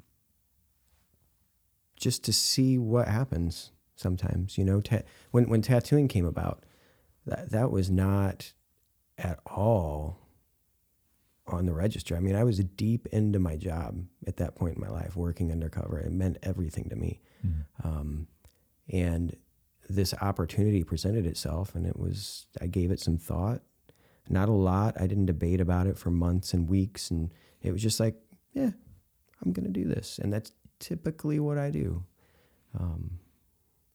[1.96, 6.64] just to see what happens sometimes, you know, ta- when, when tattooing came about,
[7.26, 8.52] that, that was not
[9.18, 10.18] at all
[11.46, 12.16] on the register.
[12.16, 15.52] I mean, I was deep into my job at that point in my life, working
[15.52, 15.98] undercover.
[15.98, 17.20] It meant everything to me.
[17.46, 17.88] Mm-hmm.
[17.88, 18.28] Um,
[18.88, 19.36] and
[19.88, 23.62] this opportunity presented itself, and it was, I gave it some thought.
[24.28, 25.00] Not a lot.
[25.00, 27.10] I didn't debate about it for months and weeks.
[27.10, 28.14] And it was just like,
[28.52, 28.70] yeah,
[29.44, 30.18] I'm going to do this.
[30.22, 32.04] And that's typically what I do.
[32.78, 33.18] Um,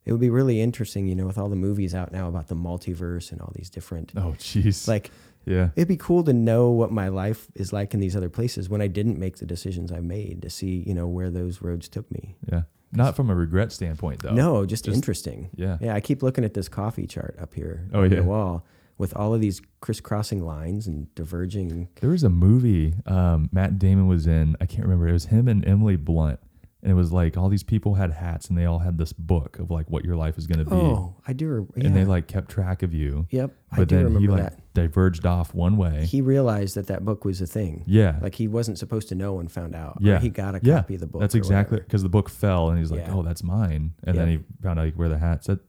[0.03, 2.55] it would be really interesting, you know, with all the movies out now about the
[2.55, 4.87] multiverse and all these different, Oh, jeez.
[4.87, 5.09] like,
[5.45, 5.69] yeah.
[5.75, 8.81] it'd be cool to know what my life is like in these other places when
[8.81, 12.11] I didn't make the decisions I made to see, you know, where those roads took
[12.11, 12.35] me.
[12.51, 12.63] Yeah.
[12.91, 14.33] Not from a regret standpoint, though.
[14.33, 15.49] no, just, just- interesting.
[15.55, 15.77] Yeah.
[15.81, 18.17] Yeah, I keep looking at this coffee chart up here Oh, on yeah.
[18.17, 18.65] the wall
[18.97, 21.89] with all of these crisscrossing lines and diverging.
[22.01, 24.55] There was a movie um, Matt Damon was in.
[24.61, 25.07] I can't remember.
[25.07, 26.39] It was him and Emily Blunt,
[26.81, 29.59] and it was like all these people had hats, and they all had this book
[29.59, 31.67] of like what your life is going to be, Oh, I do.
[31.75, 31.87] Yeah.
[31.87, 33.27] and they like kept track of you.
[33.31, 34.73] yep, I But do then remember he like that.
[34.73, 36.05] diverged off one way.
[36.05, 37.83] He realized that that book was a thing.
[37.87, 39.97] yeah, Like he wasn't supposed to know and found out.
[39.99, 40.19] Yeah.
[40.19, 40.77] he got a Yeah.
[40.77, 41.19] copy of the book.
[41.21, 43.13] that's exactly because the book fell, and he's like, Yeah.
[43.13, 45.47] "Oh, that's mine," and then he found out where the hats.
[45.47, 45.59] That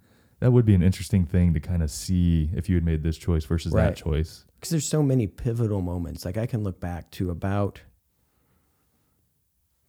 [0.41, 3.16] that would be an interesting thing to kind of see if you had made this
[3.16, 3.87] choice versus Right.
[3.89, 4.45] that choice.
[4.57, 6.24] because there's so many pivotal moments.
[6.24, 7.80] Like I can look back to about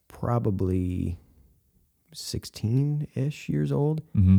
[0.08, 1.18] probably
[2.12, 4.02] 16 ish years old.
[4.14, 4.38] Mm-hmm.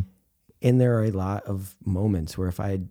[0.62, 2.89] And there are a lot of moments where if I had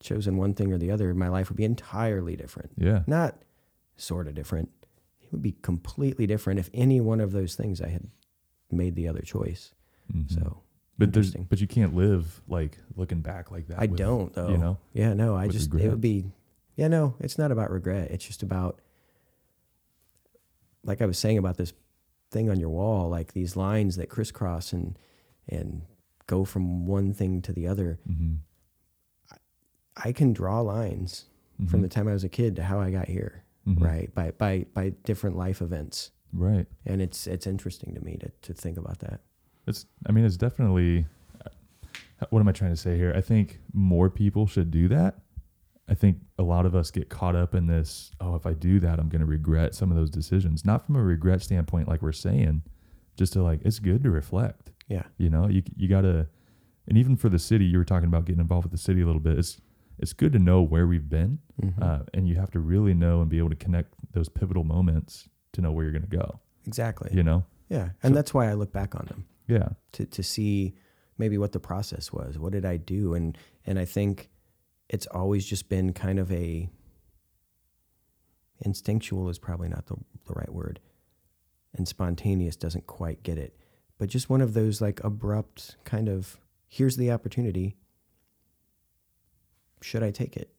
[0.00, 2.70] chosen one thing or the other, my life would be entirely different.
[2.76, 3.42] Yeah, Not
[3.96, 4.70] sort of different.
[5.22, 8.06] It would be completely different if any one of those things I had
[8.70, 9.72] made the other choice.
[10.12, 10.30] Mhm.
[10.30, 10.62] So,
[10.98, 13.78] but there's but you can't live like looking back like that.
[13.78, 14.48] I with- don't though.
[14.48, 16.32] You know, Yeah, no, I just it would be
[16.76, 18.10] Yeah, no, it's not about regret.
[18.10, 18.80] It's just about
[20.84, 21.72] like I was saying about this
[22.30, 24.98] thing on your wall, like these lines that crisscross and
[25.48, 25.82] and
[26.26, 27.98] go from one thing to the other.
[28.08, 28.34] mm-hmm.
[29.96, 31.24] I can draw lines
[31.68, 33.80] from the time I was a kid to how I got here, Mhm.
[33.80, 34.14] right?
[34.14, 36.10] By by by different life events.
[36.32, 36.66] right.
[36.84, 39.20] And it's it's interesting to me to to think about that.
[39.66, 39.86] It's.
[40.06, 41.06] I mean, it's definitely.
[42.30, 43.12] What am I trying to say here?
[43.14, 45.18] I think more people should do that.
[45.88, 48.10] I think a lot of us get caught up in this.
[48.20, 50.64] Oh, if I do that, I'm going to regret some of those decisions.
[50.64, 52.62] Not from a regret standpoint, like we're saying,
[53.18, 54.70] just to like it's good to reflect.
[54.88, 55.02] Yeah.
[55.18, 56.28] You know, you you gotta,
[56.88, 59.06] and even for the city, you were talking about getting involved with the city a
[59.06, 59.38] little bit.
[59.38, 59.60] It's
[59.98, 61.82] it's good to know where we've been, Mhm.
[61.82, 65.28] uh, and you have to really know and be able to connect those pivotal moments
[65.52, 66.40] to know where you're going to go.
[66.66, 67.10] exactly.
[67.14, 67.90] You know, Yeah.
[68.02, 69.24] And So- that's why I look back on them.
[69.46, 70.74] Yeah, to to see
[71.18, 72.38] maybe what the process was.
[72.38, 73.14] What did I do?
[73.14, 74.28] And and I think
[74.88, 76.68] it's always just been kind of a
[78.60, 80.80] instinctual is probably not the, the right word.
[81.74, 83.56] And spontaneous doesn't quite get it.
[83.98, 86.38] But just one of those like abrupt kind of
[86.68, 87.76] here's the opportunity.
[89.82, 90.52] Should I take it?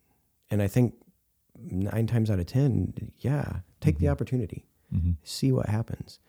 [0.51, 0.93] And I think
[1.59, 4.11] nine times out of ten, yeah, take the Mhm.
[4.11, 4.65] opportunity.
[4.91, 6.19] hmm See what happens.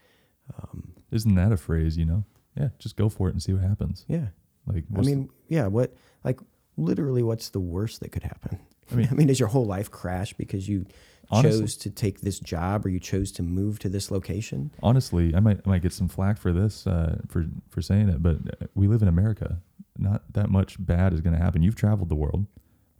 [0.56, 1.96] Um, isn't that a phrase?
[1.98, 2.24] You know,
[2.58, 4.04] yeah, just go for it and see what happens.
[4.08, 4.28] yeah.
[4.66, 5.94] Like, I what's the- mean, yeah, what
[6.24, 6.40] like
[6.76, 8.58] literally what's the worst that could happen?
[8.92, 10.84] I mean- I mean, does your whole life crash because you
[11.30, 14.70] Honestly- chose to take this job or you chose to move to this location?
[14.82, 18.22] honestly, I might I might get some flack for this uh, for for saying it,
[18.22, 19.60] but uh, we live in America.
[19.96, 21.62] Not that much bad is going to happen.
[21.62, 22.46] You've traveled the world.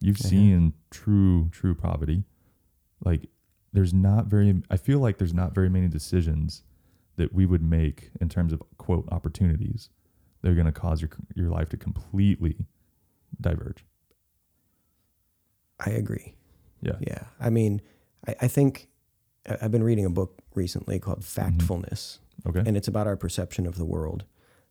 [0.01, 0.27] You've Yeah.
[0.29, 2.25] seen true true poverty.
[3.05, 3.29] Like
[3.73, 6.63] there's not very I feel like there's not very many decisions
[7.19, 9.91] that we would make in terms of quote opportunities.
[10.43, 12.67] They're going to cause your your life to completely
[13.41, 13.85] diverge.
[15.85, 16.35] I agree.
[16.81, 16.97] Yeah.
[17.01, 17.25] Yeah.
[17.41, 17.81] I mean,
[18.27, 18.89] I, I think
[19.61, 21.59] I've been reading a book recently called Mm-hmm.
[21.59, 22.63] Factfulness, Okay.
[22.65, 24.25] and it's about our perception of the world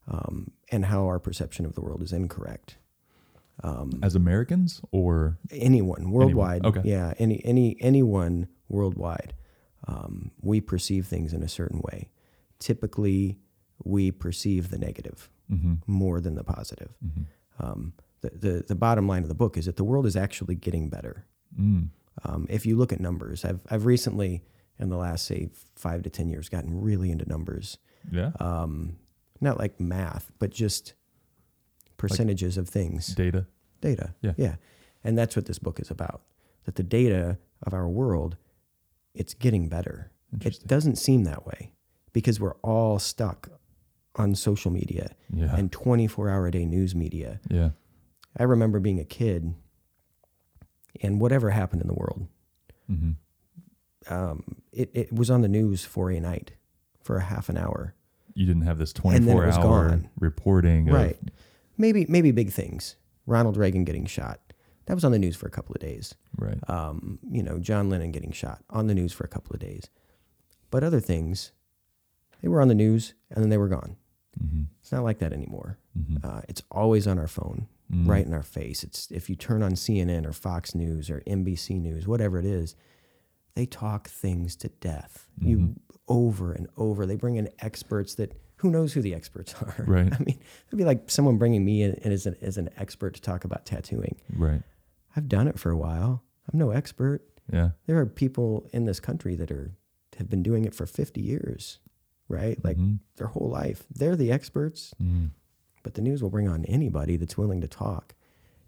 [0.08, 2.78] um, and how our perception of the world is incorrect.
[3.64, 6.82] Um, As Americans or anyone worldwide Okay.
[6.86, 9.34] yeah any any anyone worldwide
[9.88, 12.10] um, we perceive things in a certain way
[12.60, 13.38] typically
[13.84, 17.24] we perceive the negative hmm more than the positive hmm
[17.60, 20.54] um, the, the, the bottom line of the book is that the world is actually
[20.54, 21.26] getting better
[21.60, 21.90] mm.
[22.24, 24.44] um, if you look at numbers I've, I've recently
[24.78, 27.80] in the last say five to ten years gotten really into numbers
[28.12, 28.98] yeah um,
[29.42, 30.94] not like math but just
[31.98, 33.48] percentages of things data
[33.82, 34.14] data.
[34.22, 34.34] Yeah.
[34.38, 34.56] Yeah.
[35.04, 36.22] And that's what this book is about.
[36.66, 38.38] That the data of our world,
[39.14, 40.12] it's getting better.
[40.42, 41.72] It doesn't seem that way
[42.18, 43.50] because we're all stuck
[44.16, 47.40] on social media yeah and 24 hour a day news media.
[47.52, 47.70] yeah
[48.36, 49.54] I remember being a kid
[51.04, 52.28] and whatever happened in the world,
[52.88, 53.12] hmm
[54.10, 56.54] um, it, it was on the news for a night
[57.04, 57.94] for a half an hour.
[58.36, 60.10] you didn't have this And then it 24 was hour gone.
[60.18, 61.20] reporting of- Right.
[61.78, 62.96] Maybe, maybe big things.
[63.26, 64.40] Ronald Reagan getting shot.
[64.86, 66.16] That was on the news for a couple of days.
[66.38, 69.60] right um, you know, John Lennon getting shot on the news for a couple of
[69.60, 69.90] days.
[70.72, 71.52] But other things,
[72.42, 73.96] they were on the news and then they were gone.
[74.40, 75.78] hmm It's not like that anymore.
[75.96, 78.08] hmm Uh, it's always on our phone, Mhm.
[78.08, 78.84] right in our face.
[78.84, 82.76] It's if you turn on CNN or Fox News or NBC News, whatever it is,
[83.56, 85.28] they talk things to death.
[85.40, 85.76] You Mhm.
[86.08, 87.06] over and over.
[87.06, 89.84] They bring in experts that who knows who the experts are.
[89.86, 90.14] Right.
[90.14, 93.22] I mean, it'd be like someone bringing me in as an, as an expert to
[93.22, 94.16] talk about tattooing.
[94.36, 94.62] right
[95.16, 96.24] I've done it for a while.
[96.52, 99.72] I'm no expert yeah there are people in this country that are
[100.18, 101.80] have been doing it for 50 years
[102.30, 103.00] right like Mhm.
[103.16, 105.32] their whole life they're the experts Mhm.
[105.84, 108.16] but the news will bring on anybody that's willing to talk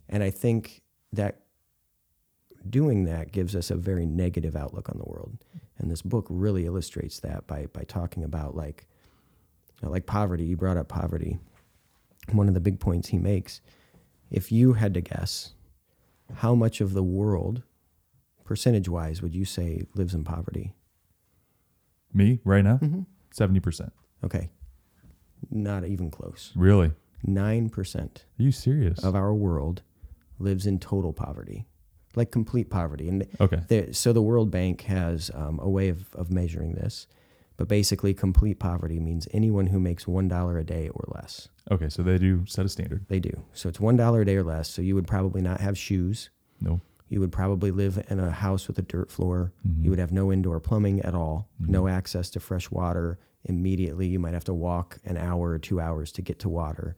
[0.07, 0.81] and i think
[1.13, 1.41] that
[2.69, 5.37] doing that gives us a very negative outlook on the world.
[5.77, 8.85] And this book really illustrates that by by talking about like
[9.81, 10.43] you know, like poverty.
[10.43, 11.39] You brought up poverty.
[12.33, 13.61] One of the big points he makes,
[14.29, 15.53] if you had to guess,
[16.33, 17.63] how much of the world,
[18.43, 20.73] percentage wise, would you say lives in poverty?
[22.13, 23.03] Me right now, Mm-hmm.
[23.31, 23.93] 70 percent.
[24.23, 24.49] Okay,
[25.49, 26.51] not even close.
[26.55, 26.91] Really?
[27.23, 29.03] Nine percent Are you serious?
[29.03, 29.81] of our world
[30.39, 31.65] lives in total poverty,
[32.15, 33.09] like complete poverty.
[33.09, 33.61] And okay.
[33.67, 37.07] There, so the World Bank has um, a way of, of measuring this,
[37.57, 41.49] but basically, complete poverty means anyone who makes one dollar a day or less.
[41.71, 41.89] Okay.
[41.89, 43.05] So they do set a standard.
[43.09, 43.43] They do.
[43.53, 44.69] So it's one dollar a day or less.
[44.69, 46.29] So you would probably not have shoes.
[46.61, 46.79] No.
[47.09, 49.51] You would probably live in a house with a dirt floor.
[49.67, 49.83] Mhm.
[49.83, 51.69] You would have no indoor plumbing at all, Mhm.
[51.69, 54.07] no access to fresh water immediately.
[54.07, 56.95] You might have to walk an hour or two hours to get to water.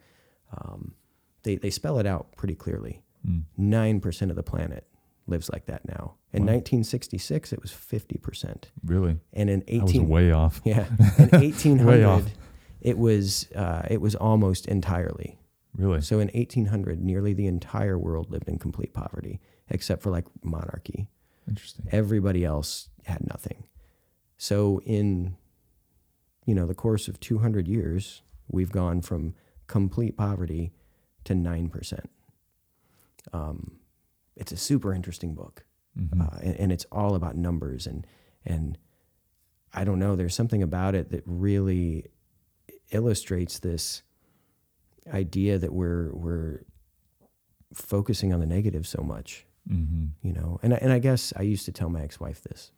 [0.56, 0.96] Um,
[1.44, 3.02] they, they spell it out pretty clearly.
[3.28, 3.44] Mm.
[3.58, 4.86] 9% of the planet
[5.28, 6.16] lives like that now.
[6.34, 6.54] In Wow.
[6.54, 8.72] 1966, it was 50%.
[8.84, 9.18] Really?
[9.34, 10.62] And in I was 18 way off.
[10.66, 10.88] yeah,
[11.18, 12.26] in Way 1800 off.
[12.82, 15.38] it was uh, it was almost entirely.
[15.78, 16.02] Really?
[16.02, 19.40] So in 1800 nearly the entire world lived in complete poverty
[19.72, 21.08] except for like monarchy.
[21.48, 21.88] Interesting.
[21.92, 23.64] Everybody else had nothing.
[24.38, 25.36] So in
[26.46, 29.34] you know the course of 200 years, we've gone from
[29.68, 30.72] complete poverty
[31.24, 32.00] to 9%.
[33.34, 33.78] Um,
[34.36, 35.66] it's a super interesting book
[35.98, 36.22] Mhm.
[36.22, 38.06] uh, and, and it's all about numbers and
[38.46, 38.78] and
[39.74, 40.16] I don't know.
[40.16, 42.08] There's something about it that really
[42.92, 44.04] illustrates this
[45.14, 46.64] idea that we're we're
[47.74, 50.10] focusing on the negative so much, Mhm.
[50.22, 50.60] you know.
[50.64, 52.72] And I, and I guess I used to tell my ex-wife this.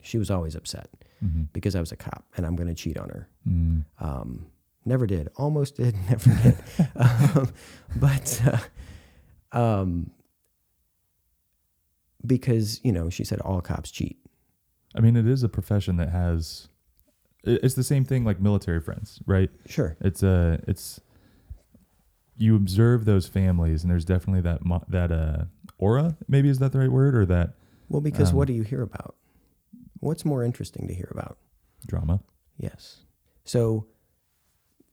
[0.00, 0.88] She was always upset
[1.24, 1.48] Mhm.
[1.52, 3.28] because I was a cop and I'm going to cheat on her.
[3.48, 3.84] Mm.
[4.00, 4.46] Um,
[4.84, 5.28] never did.
[5.36, 5.94] Almost did.
[6.08, 6.56] Never did.
[6.96, 7.52] um,
[7.96, 8.42] but
[9.52, 10.10] uh, um,
[12.26, 14.18] because you know, she said all cops cheat.
[14.94, 16.68] I mean, it is a profession that has.
[17.44, 19.50] It's the same thing like military friends, right?
[19.66, 19.96] Sure.
[20.00, 20.60] It's a.
[20.66, 21.00] It's.
[22.38, 25.44] You observe those families, and there's definitely that mo- that uh
[25.78, 26.16] aura.
[26.28, 27.54] Maybe is that the right word or that
[27.88, 29.16] Well, because Um, what do you hear about?
[30.00, 31.38] What's more interesting to hear about?
[31.86, 32.20] drama?
[32.56, 33.04] Yes.
[33.44, 33.86] So,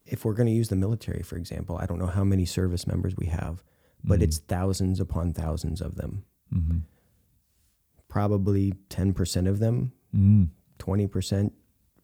[0.05, 2.85] if we're going to use the military, for example, I don't know how many service
[2.87, 3.63] members we have,
[4.03, 4.23] but Mhm.
[4.23, 6.23] it's thousands upon thousands of them.
[6.53, 6.81] Mhm.
[8.07, 10.49] Probably 10% of them, Mm.
[10.79, 11.53] 20%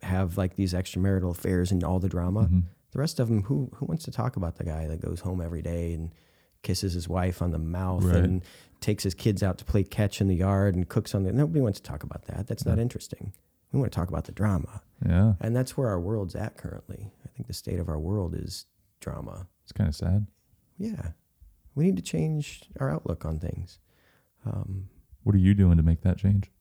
[0.01, 2.49] have like these extramarital affairs and all the drama.
[2.91, 5.41] The rest of them, who who wants to talk about the guy that goes home
[5.41, 6.11] every day and
[6.61, 8.17] kisses his wife on the mouth Right.
[8.23, 8.41] and
[8.81, 11.61] takes his kids out to play catch in the yard and cooks on the nobody
[11.61, 12.47] wants to talk about that.
[12.47, 13.33] That's not interesting.
[13.71, 14.81] We want to talk about the drama.
[15.05, 17.13] Yeah, And that's where our world's at currently.
[17.25, 18.65] I think the state of our world is
[18.99, 19.47] drama.
[19.63, 20.27] it's kind of sad.
[20.77, 21.11] Yeah.
[21.73, 23.79] We need to change our outlook on things.
[24.45, 24.89] Um,
[25.23, 26.51] What are you doing to make that change?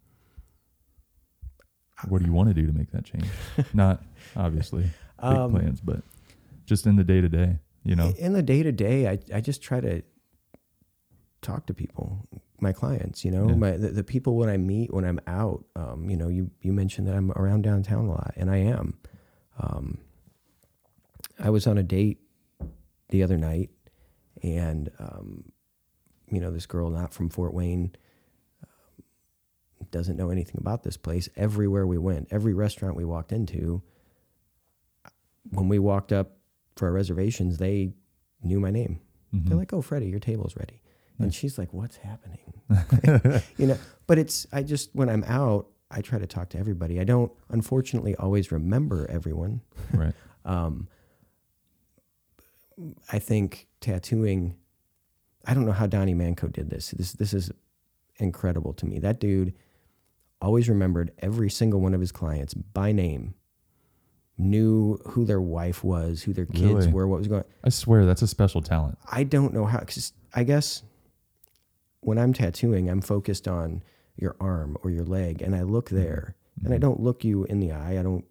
[2.09, 3.26] What do you want to do to make that change?
[3.74, 4.03] Not
[4.37, 6.03] obviously big um, plans, but
[6.71, 7.59] just in the day to day.
[7.83, 8.12] You know.
[8.18, 10.03] in the day to day, I I just try to
[11.43, 12.29] talk to people,
[12.61, 13.25] my clients.
[13.25, 13.55] You know, Yeah.
[13.57, 15.64] my the, the people when I meet when I'm out.
[15.75, 18.99] Um, you know, you you mentioned that I'm around downtown a lot, and I am.
[19.59, 19.99] Um,
[21.39, 22.18] I was on a date
[23.09, 23.71] the other night,
[24.43, 25.53] and um,
[26.31, 27.97] you know, this girl not from Fort Wayne
[28.62, 31.29] um, doesn't know anything about this place.
[31.35, 33.83] Everywhere we went, every restaurant we walked into,
[35.51, 36.37] when we walked up
[36.77, 37.93] for our reservations, they
[38.43, 39.01] knew my name.
[39.35, 39.49] Mhm.
[39.49, 40.83] They're like, "Oh, Freddie, your table's ready,"
[41.18, 42.41] and she's like, "What's happening?"
[43.59, 43.79] you know.
[44.07, 46.99] But it's I just when I'm out, I try to talk to everybody.
[47.01, 49.61] I don't, unfortunately, always remember everyone.
[49.93, 50.14] right.
[50.47, 50.89] Um,
[53.12, 54.57] I think tattooing.
[55.45, 56.91] I don't know how Donnie Manco did this.
[56.93, 57.51] This this is
[58.16, 58.99] incredible to me.
[58.99, 59.55] That dude
[60.41, 63.35] always remembered every single one of his clients by name.
[64.41, 66.93] Knew who their wife was, who their kids Really?
[66.93, 67.45] were, what was going.
[67.62, 68.97] I swear that's a special talent.
[69.12, 69.80] I don't know how.
[69.80, 70.82] Cause I guess
[72.01, 73.82] when I'm tattooing, I'm focused on
[74.16, 76.80] your arm or your leg, and I look there, and I Mhm.
[76.80, 77.99] don't look you in the eye.
[77.99, 78.24] I don't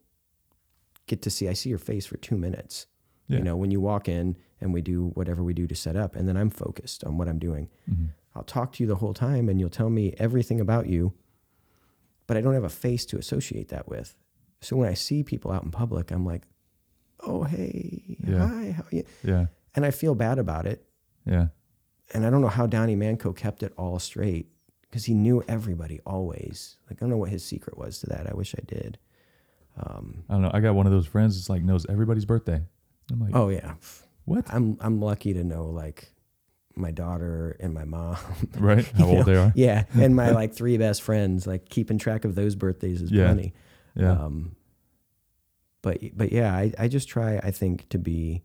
[1.05, 1.47] get to see.
[1.47, 2.87] I see your face for two minutes.
[3.27, 3.37] Yeah.
[3.37, 6.15] You know, when you walk in and we do whatever we do to set up,
[6.15, 7.69] and then I'm focused on what I'm doing.
[7.87, 8.07] Mhm.
[8.35, 11.13] I'll talk to you the whole time, and you'll tell me everything about you,
[12.25, 14.15] but I don't have a face to associate that with.
[14.61, 16.43] So when I see people out in public, I'm like,
[17.21, 18.47] "Oh, hey, Yeah.
[18.47, 19.45] hi, how are you?" Yeah.
[19.75, 20.85] And I feel bad about it
[21.25, 21.47] Yeah.
[22.13, 24.51] and I don't know how Donnie Manco kept it all straight
[24.81, 26.77] because he knew everybody always.
[26.89, 28.27] Like I don't know what his secret was to that.
[28.29, 28.97] I wish I did.
[29.77, 30.51] Um, I don't know.
[30.53, 32.61] I got one of those friends that's like knows everybody's birthday.
[33.11, 33.75] I'm like, oh yeah,
[34.25, 34.45] what?
[34.53, 36.11] I'm I'm lucky to know like
[36.75, 38.17] my daughter and my mom.
[38.57, 38.85] Right?
[38.97, 39.53] How old they are?
[39.55, 41.47] yeah, and my like three best friends.
[41.47, 43.25] Like keeping track of those birthdays is Yeah.
[43.25, 43.53] plenty.
[43.95, 44.11] Yeah.
[44.11, 44.55] Um,
[45.81, 48.43] but but yeah, I, I just try I think to be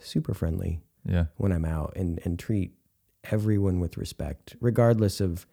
[0.00, 1.26] super friendly yeah.
[1.36, 2.74] when I'm out and and treat
[3.30, 5.46] everyone with respect, regardless of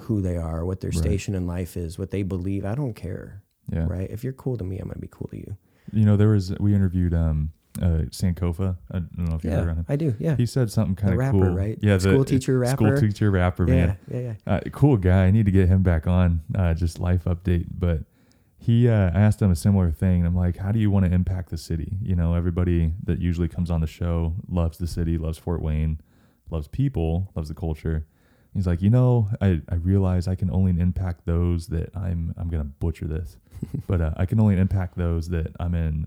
[0.00, 0.98] who they are, what their Right.
[0.98, 2.64] station in life is, what they believe.
[2.64, 3.86] I don't care, Yeah.
[3.86, 4.10] right?
[4.10, 5.56] If you're cool to me, I'm gonna be cool to you.
[5.92, 7.52] You know, there was we interviewed um
[7.82, 8.76] uh Sankofa.
[8.90, 9.86] I don't know if heard Yeah, of him.
[9.88, 10.14] I do.
[10.18, 11.50] Yeah, He said something kind of rapper, cool.
[11.54, 11.78] right?
[11.82, 12.96] Yeah, the School teacher rapper.
[12.96, 13.98] School teacher rapper, man.
[14.10, 14.52] yeah, yeah, yeah.
[14.54, 15.26] Uh, cool guy.
[15.26, 16.40] I need to get him back on.
[16.54, 17.66] Uh, just life update.
[17.70, 18.00] But
[18.58, 20.24] he uh, I asked him a similar thing.
[20.26, 21.98] I'm like, how do you want to impact the city?
[22.02, 26.00] You know, everybody that usually comes on the show loves the city, loves Fort Wayne,
[26.50, 28.06] loves people, loves the culture.
[28.54, 32.48] He's like, you know, I, I realize I can only impact those that I'm I'm
[32.48, 33.36] gonna butcher this,
[33.86, 36.06] but uh, I can only impact those that I'm in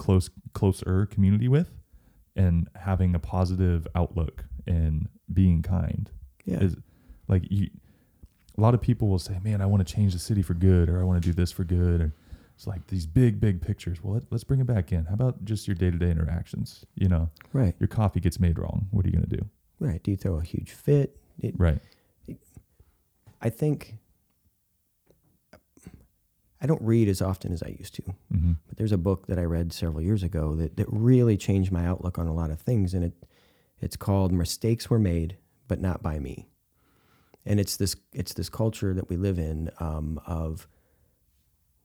[0.00, 1.70] close closer community with,
[2.34, 6.10] and having a positive outlook and being kind
[6.44, 6.76] Yeah, is
[7.28, 7.70] like you
[8.58, 10.88] a lot of people will say man i want to change the city for good
[10.88, 12.00] or i want to do this for good.
[12.00, 12.14] Or
[12.56, 14.02] it's like these big big pictures.
[14.02, 15.04] Well let, let's bring it back in.
[15.04, 17.30] How about just your day-to-day interactions you know?
[17.52, 18.88] Right, your coffee gets made wrong.
[18.90, 19.44] What are you going to do?
[19.80, 20.02] Right.
[20.02, 21.16] Do you throw a huge fit?
[21.38, 21.80] It, right.
[23.40, 23.96] I think
[26.60, 28.02] I don't read as often as I used to.
[28.02, 28.52] mm-hmm.
[28.68, 31.86] But there's a book that I read several years ago that, that really changed my
[31.86, 33.12] outlook on a lot of things, and it
[33.80, 35.36] it's called "Mistakes Were Made,
[35.68, 36.48] but Not by Me."
[37.46, 40.68] And it's this it's this culture that we live in um, of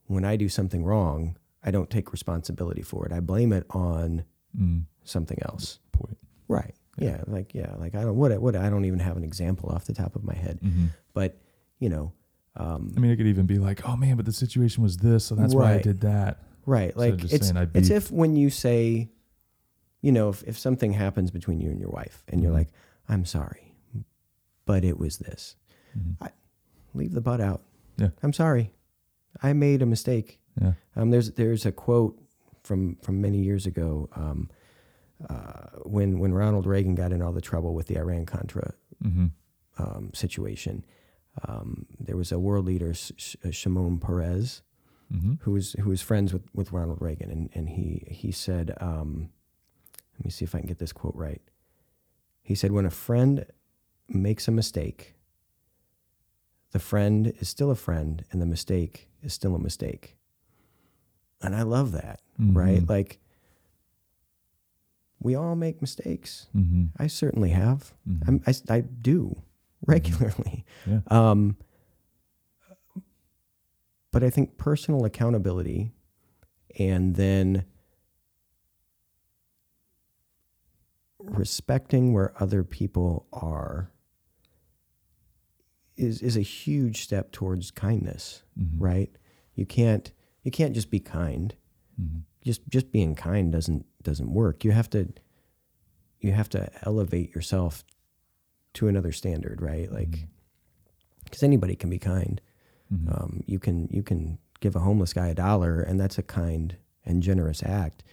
[0.07, 3.11] when I do something wrong, I don't take responsibility for it.
[3.11, 4.25] I blame it on
[4.57, 4.83] mm.
[5.03, 5.79] something else.
[5.91, 6.17] point
[6.47, 6.75] Right.
[6.97, 7.21] Yeah.
[7.27, 7.73] Like yeah.
[7.77, 10.23] Like I don't what what I don't even have an example off the top of
[10.23, 10.59] my head.
[10.61, 10.87] mm-hmm.
[11.13, 11.37] But
[11.79, 12.13] you know,
[12.57, 15.25] um, i mean it could even be like oh man but the situation was this
[15.25, 16.95] so that's why i did that Right.
[16.97, 19.09] Like it's it's if when you say,
[20.01, 22.55] you know, if, if something happens between you and your wife and you're Mhm.
[22.55, 22.69] like,
[23.07, 23.75] I'm sorry,
[24.65, 25.55] but it was this.
[25.97, 26.31] Mhm.
[26.93, 27.61] Leave the butt out.
[27.97, 28.09] Yeah.
[28.23, 28.73] I'm sorry.
[29.43, 30.39] I made a mistake.
[30.59, 32.19] yeah Um, there's there's a quote
[32.63, 34.49] from from many years ago um,
[35.29, 39.27] uh, when when Ronald Reagan got in all the trouble with the Iran Contra mm-hmm.
[39.77, 40.83] um, situation.
[41.47, 44.61] Um, there was a world leader, Sh- Sh- Shimon Peres,
[45.13, 45.33] Mm-hmm.
[45.41, 49.29] who was who was friends with, with Ronald Reagan, and, and he he said, um,
[50.17, 51.41] let me see if I can get this quote right.
[52.41, 53.45] He said, "When a friend
[54.09, 55.13] makes a mistake,
[56.71, 60.17] the friend is still a friend, and the mistake is still a mistake."
[61.41, 62.81] And I love that, right?
[62.81, 62.89] Mhm.
[62.89, 63.19] Like
[65.19, 66.47] we all make mistakes.
[66.55, 66.85] mm-hmm.
[66.97, 67.93] I certainly have.
[68.09, 68.27] Mhm.
[68.27, 69.41] I'm, I, s- I do
[69.87, 70.65] regularly.
[70.85, 70.99] Yeah.
[71.07, 71.57] Um,
[74.11, 75.91] but I think personal accountability
[76.79, 77.65] and then
[81.19, 83.91] respecting where other people are
[85.97, 88.75] is is a huge step towards kindness, Mhm.
[88.77, 89.17] right?
[89.55, 90.11] You can't
[90.43, 91.55] you can't just be kind.
[91.99, 92.23] Mhm.
[92.41, 94.63] Just just being kind doesn't doesn't work.
[94.65, 95.13] You have to
[96.19, 97.83] you have to elevate yourself
[98.75, 99.91] to another standard, right?
[99.91, 100.27] Like
[101.25, 102.39] because anybody can be kind.
[102.93, 103.21] Mhm.
[103.21, 106.77] Um, you can you can give a homeless guy a dollar, and that's a kind
[107.03, 108.03] and generous act.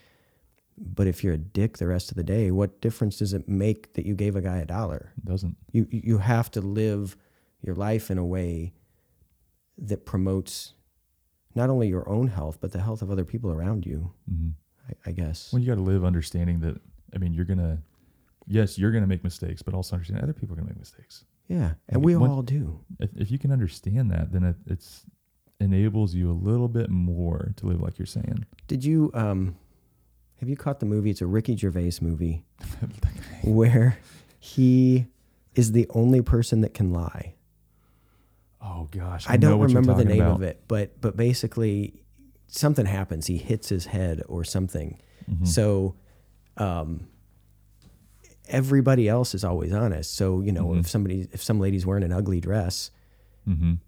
[0.78, 3.92] But if you're a dick the rest of the day, what difference does it make
[3.94, 5.12] that you gave a guy a dollar?
[5.18, 7.16] It doesn't You you you have to live
[7.60, 8.72] your life in a way
[9.78, 10.74] that promotes
[11.54, 14.12] not only your own health but the health of other people around you.
[14.30, 14.48] mm-hmm.
[14.88, 15.52] I, I guess.
[15.52, 16.80] Well, you got to live understanding that.
[17.14, 17.82] I mean, you're gonna,
[18.46, 21.24] yes, you're gonna make mistakes, but also understand other people are gonna make mistakes.
[21.48, 22.80] yeah, and Like, we when- all do.
[23.00, 25.04] If, if you can understand that, then it it's
[25.60, 28.46] enables you a little bit more to live like you're saying.
[28.66, 29.54] Did you um,
[30.40, 31.10] have you caught the movie?
[31.10, 32.44] It's a Ricky Gervais movie
[33.44, 33.98] where
[34.40, 35.06] he
[35.54, 37.34] is the only person that can lie.
[38.60, 40.36] oh gosh, I, know don't remember the name about.
[40.36, 42.02] of it, but but basically
[42.48, 43.26] something happens.
[43.26, 44.98] He hits his head or something.
[45.30, 45.46] Mhm.
[45.46, 45.94] So
[46.56, 47.08] um,
[48.48, 50.14] everybody else is always honest.
[50.14, 50.80] So you know Mhm.
[50.80, 52.90] if somebody if some lady's wearing an ugly dress
[53.48, 53.78] Mhm.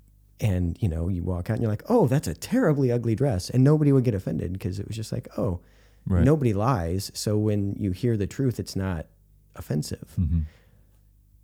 [0.40, 3.50] and you know you walk out and you're like, oh, that's a terribly ugly dress,
[3.50, 5.60] and nobody would get offended because it was just like, oh,
[6.06, 6.24] right.
[6.24, 7.10] nobody lies.
[7.14, 9.06] So when you hear the truth, it's not
[9.56, 10.12] offensive.
[10.16, 10.40] hmm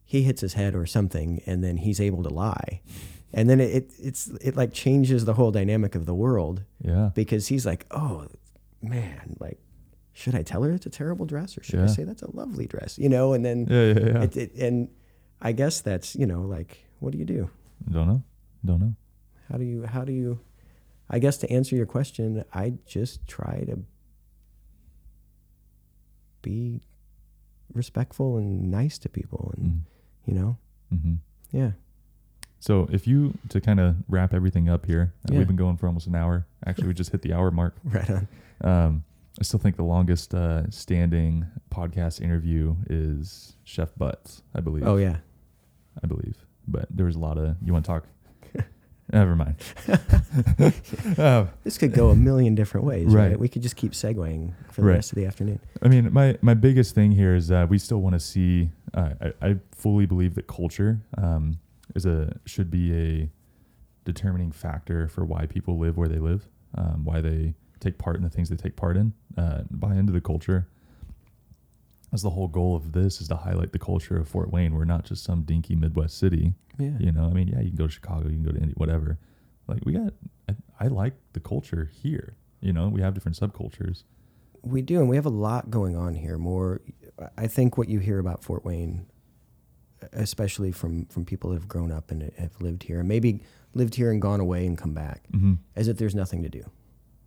[0.04, 2.80] he hits his head or something and then he's able to lie
[3.32, 7.12] and then it, it it's it like changes the whole dynamic of the world Yeah.
[7.14, 8.26] because he's like oh
[8.82, 9.60] man like
[10.20, 12.66] should i tell her it's a terrible dress or should i say that's a lovely
[12.66, 13.86] dress you know and then Yeah.
[13.92, 14.06] Yeah.
[14.12, 14.22] Yeah.
[14.22, 14.88] it, it, and
[15.40, 17.50] i guess that's you know like what do you do
[17.90, 18.22] Don't know.
[18.64, 18.94] Don't know.
[19.50, 20.38] how do you how do you
[21.08, 23.76] i guess to answer your question i just try to
[26.42, 26.82] be
[27.72, 29.80] respectful and nice to people, and Mm.
[30.26, 30.56] you know,
[30.92, 31.14] Mm-hmm.
[31.52, 31.72] yeah.
[32.58, 35.38] So if you to kind of wrap everything up here, uh, Yeah.
[35.38, 36.46] we've been going for almost an hour.
[36.66, 37.74] Actually, we just hit the hour mark.
[37.84, 38.28] Right on.
[38.62, 39.04] Um,
[39.40, 44.86] I still think the longest uh, standing podcast interview is Chef Butts, I believe.
[44.86, 45.16] Oh yeah.
[46.02, 46.36] I believe.
[46.68, 48.06] But there was a lot of you want to talk.
[49.12, 49.56] Never mind.
[51.18, 53.30] uh, This could go a million different ways, right?
[53.30, 53.40] Right.
[53.40, 54.94] We could just keep segueing for the Right.
[54.94, 55.58] rest of the afternoon.
[55.82, 58.70] I mean, my my biggest thing here is uh, we still want to see.
[58.94, 61.58] Uh, I, I fully believe that culture um,
[61.94, 63.30] is a should be a
[64.04, 68.22] determining factor for why people live where they live, um, why they take part in
[68.22, 70.68] the things they take part in, uh, buy into the culture.
[72.10, 74.74] That's the whole goal of this is to highlight the culture of Fort Wayne.
[74.74, 76.54] We're not just some dinky Midwest city.
[76.78, 76.96] Yeah.
[76.98, 78.74] You know, I mean, yeah, you can go to Chicago, you can go to Indy,
[78.76, 79.18] whatever.
[79.68, 80.12] Like we got,
[80.48, 82.34] I, I like the culture here.
[82.60, 84.02] You know, we have different subcultures.
[84.62, 86.36] We do, and we have a lot going on here.
[86.36, 86.80] More,
[87.38, 89.06] I think what you hear about Fort Wayne,
[90.12, 93.94] especially from from people that have grown up and have lived here, and maybe lived
[93.94, 95.54] here and gone away and come back, Mm-hmm.
[95.76, 96.64] as if there's nothing to do.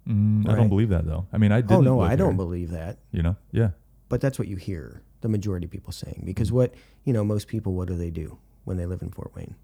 [0.07, 1.27] Mm, I don't believe that though.
[1.31, 1.71] I mean, I didn't.
[1.77, 2.97] oh no, I don't believe that.
[3.11, 3.35] You know?
[3.51, 3.69] Yeah.
[4.09, 6.23] But that's what you hear the majority of people saying.
[6.25, 6.73] Because what
[7.05, 9.55] you know, most people, what do they do when they live in Fort Wayne?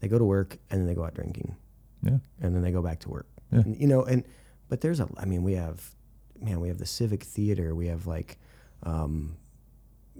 [0.00, 1.56] They go to work and then they go out drinking,
[2.02, 2.18] Yeah.
[2.40, 3.26] and then they go back to work.
[3.52, 3.60] Yeah.
[3.60, 4.24] And, you know, and
[4.68, 5.08] but there's a.
[5.18, 5.94] I mean, we have,
[6.40, 7.74] man, we have the Civic Theater.
[7.74, 8.38] We have like,
[8.82, 9.36] um,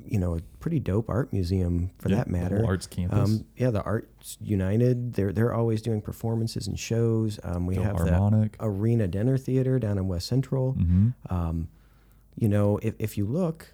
[0.07, 2.65] you know, a pretty dope art museum for Yeah, that the matter.
[2.67, 3.19] arts campus.
[3.19, 5.15] Um, yeah, the Arts United.
[5.15, 7.39] They're they're always doing performances and shows.
[7.43, 8.51] Um, we have the.
[8.61, 10.75] Arena Dinner Theater down in West Central.
[10.75, 11.11] Mm-hmm.
[11.35, 11.69] Um,
[12.37, 13.73] you know, if, if you look,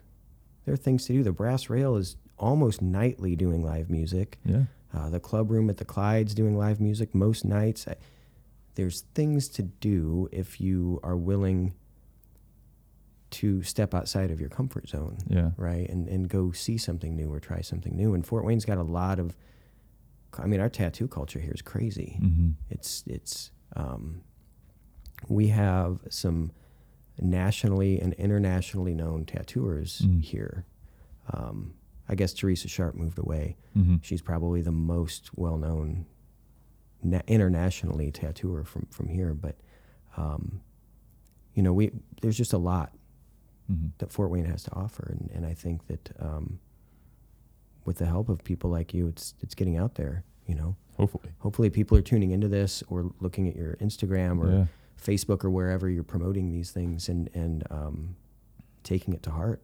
[0.64, 1.23] there are things to do.
[1.23, 4.39] The Brass Rail is almost nightly doing live music.
[4.45, 4.64] Yeah.
[4.95, 7.87] Uh, the Club Room at the Clyde's doing live music most nights.
[7.89, 7.95] I,
[8.75, 11.75] there's things to do if you are willing
[13.31, 15.51] to step outside of your comfort zone, Yeah.
[15.57, 15.89] right?
[15.89, 18.14] And, and go see something new or try something new.
[18.14, 19.37] And Fort Wayne's got a lot of,
[20.39, 22.18] I mean, our tattoo culture here is crazy.
[22.20, 22.51] Mm-hmm.
[22.70, 24.22] It's it's um,
[25.28, 26.51] we have some
[27.20, 30.22] nationally and internationally known tattooers Mm.
[30.22, 30.64] here.
[31.33, 31.74] Um,
[32.09, 33.57] I guess Teresa Sharp moved away.
[33.76, 33.97] Mm-hmm.
[34.03, 36.07] She's probably the most well known
[37.03, 39.35] na- internationally tattooer from from here.
[39.35, 39.57] But
[40.16, 40.61] um,
[41.55, 42.93] you know, we there's just a lot
[43.71, 43.87] Mm-hmm.
[43.99, 46.59] that Fort Wayne has to offer, and, and I think that um,
[47.85, 50.25] with the help of people like you, it's it's getting out there.
[50.47, 51.31] You know, Hopefully.
[51.39, 54.64] hopefully people are tuning into this or looking at your Instagram or Yeah.
[55.01, 58.16] Facebook or wherever you're promoting these things and and um,
[58.83, 59.62] taking it to heart.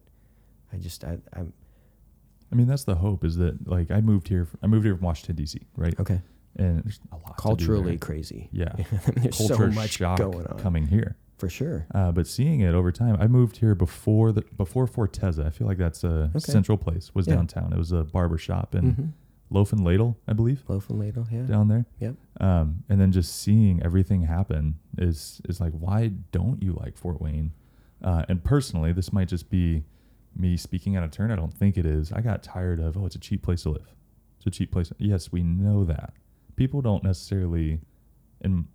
[0.71, 1.53] I just I, I'm
[2.51, 4.47] I mean, that's the hope is that like I moved here.
[4.63, 5.59] I moved here from Washington D.C.
[5.75, 6.21] Right, okay.
[6.55, 8.47] and there's a lot Culturally crazy.
[8.53, 8.71] Yeah.
[9.15, 11.17] There's so much shock going on coming here.
[11.37, 11.85] For sure.
[11.93, 15.45] Uh, but seeing it over time, I moved here before the before Fortezza.
[15.45, 16.39] I feel like that's a Okay.
[16.39, 17.13] central place.
[17.13, 17.35] Was Yeah.
[17.35, 17.73] downtown.
[17.73, 19.05] It was a barber shop and hmm
[19.49, 21.43] Loaf and Ladle, I believe, Loaf and ladle, yeah.
[21.43, 21.85] down there.
[22.01, 22.15] Yep.
[22.41, 27.21] Um, and then just seeing everything happen is is like, why don't you like Fort
[27.21, 27.53] Wayne?
[28.01, 29.85] Uh, and personally, this might just be
[30.35, 31.31] me speaking out of turn.
[31.31, 32.11] I don't think it is.
[32.11, 33.95] I got tired of oh, it's a cheap place to live.
[34.37, 34.91] It's a cheap place.
[34.97, 36.13] Yes, we know that.
[36.57, 37.79] People don't necessarily,
[38.41, 38.65] and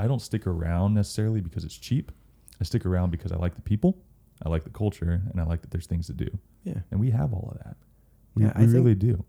[0.00, 2.10] I don't stick around necessarily because it's cheap.
[2.60, 3.98] I stick around because I like the people,
[4.44, 6.28] I like the culture, and I like that there's things to do.
[6.64, 6.80] Yeah.
[6.90, 7.76] And we have all of that.
[8.34, 9.24] We, Yeah, I we really do.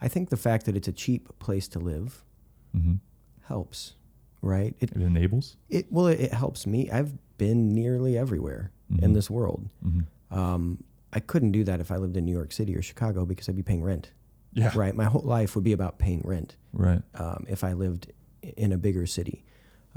[0.00, 2.24] I think the fact that it's a cheap place to live
[2.72, 2.94] hmm
[3.42, 3.94] helps,
[4.40, 4.74] right?
[4.80, 5.56] It It enables.
[5.68, 6.90] it well it, it helps me.
[6.90, 9.14] I've been nearly everywhere in Mhm.
[9.14, 9.68] this world.
[9.82, 10.00] hmm
[10.30, 13.48] Um, I couldn't do that if I lived in New York City or Chicago because
[13.48, 14.12] I'd be paying rent.
[14.54, 14.70] Yeah.
[14.74, 14.94] Right.
[14.94, 17.00] My whole life would be about paying rent Right.
[17.14, 19.44] um, if I lived in a bigger city.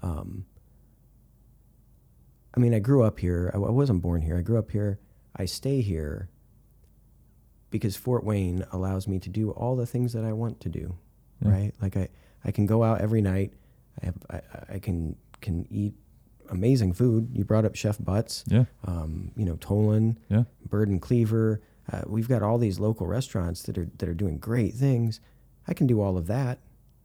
[0.02, 0.46] Um,
[2.56, 3.52] I mean, I grew up here.
[3.54, 4.38] I, I wasn't born here.
[4.38, 5.00] I grew up here.
[5.36, 6.30] I stay here
[7.70, 10.96] because Fort Wayne allows me to do all the things that I want to do.
[11.42, 11.52] Yeah.
[11.52, 11.74] Right.
[11.82, 12.08] Like I,
[12.46, 13.54] I can go out every night.
[14.02, 14.42] I have, I,
[14.76, 15.94] I can can eat
[16.50, 17.30] amazing food.
[17.34, 18.44] You brought up Chef Butts.
[18.48, 18.66] Yeah.
[18.86, 20.18] Um, you know, Tolon.
[20.30, 20.44] Yeah.
[20.70, 21.62] Bird and Cleaver.
[21.92, 25.20] Uh, we've got all these local restaurants that are that are doing great things.
[25.68, 26.60] I can do all of that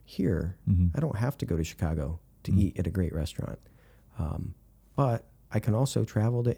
[0.05, 0.57] here.
[0.67, 2.59] hmm I don't have to go to Chicago to Mm.
[2.59, 3.59] eat at a great restaurant,
[4.19, 4.55] um,
[4.97, 6.57] but I can also travel to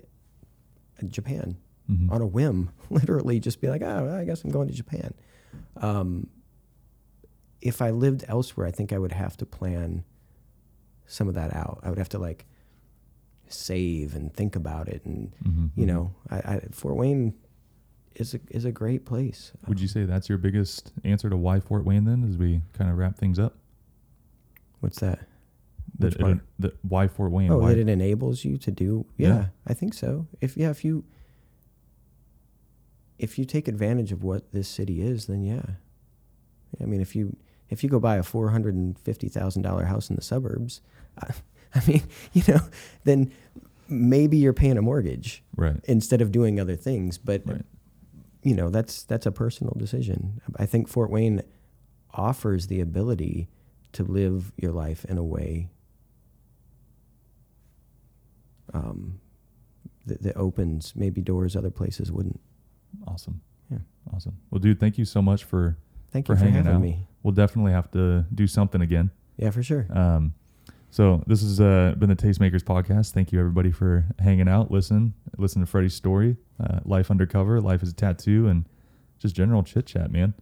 [1.08, 1.56] Japan
[1.86, 2.70] hmm on a whim.
[2.90, 5.14] Literally, just be like, oh, I guess I'm going to Japan.
[5.76, 6.28] Um,
[7.60, 10.04] if I lived elsewhere, I think I would have to plan
[11.06, 11.80] some of that out.
[11.82, 12.46] I would have to like
[13.48, 17.34] save and think about it, and hmm you know, I, I, Fort Wayne
[18.16, 19.52] is a is a great place.
[19.68, 22.90] Would you say that's your biggest answer to why Fort Wayne then, as we kind
[22.90, 23.56] of wrap things up?
[24.80, 25.20] What's that?
[25.98, 27.50] That, it, that why Fort Wayne?
[27.52, 27.68] Oh, why?
[27.74, 29.06] that it enables you to do.
[29.16, 29.44] Yeah, Yeah.
[29.66, 30.26] I think so.
[30.40, 31.04] If yeah, if you
[33.18, 35.62] if you take advantage of what this city is, then yeah.
[36.80, 37.36] I mean, if you
[37.68, 40.80] if you go buy a four hundred and fifty thousand dollar house in the suburbs,
[41.20, 41.30] I,
[41.74, 42.02] I mean,
[42.32, 42.60] you know,
[43.04, 43.32] then
[43.88, 45.76] maybe you're paying a mortgage Right.
[45.84, 47.18] instead of doing other things.
[47.18, 47.62] But Right.
[48.42, 50.40] You know, that's that's a personal decision.
[50.56, 51.42] I think Fort Wayne
[52.12, 53.48] offers the ability
[53.92, 55.70] to live your life in a way
[58.74, 59.20] um,
[60.06, 62.40] that, that opens maybe doors other places wouldn't.
[63.06, 63.40] Awesome.
[63.70, 63.78] Yeah.
[64.12, 64.36] Awesome.
[64.50, 65.78] Well, dude, thank you so much for.
[66.10, 66.82] Thank For you for hanging having out.
[66.82, 67.06] me.
[67.22, 69.10] We'll definitely have to do something again.
[69.38, 69.86] Yeah, for sure.
[69.90, 70.34] Um,
[70.92, 73.12] so this has uh, been the Tastemakers podcast.
[73.12, 77.82] Thank you everybody for hanging out, listen, listen to Freddie's story, uh, life undercover, life
[77.82, 78.66] as a tattoo, and
[79.18, 80.34] just general chit chat, man.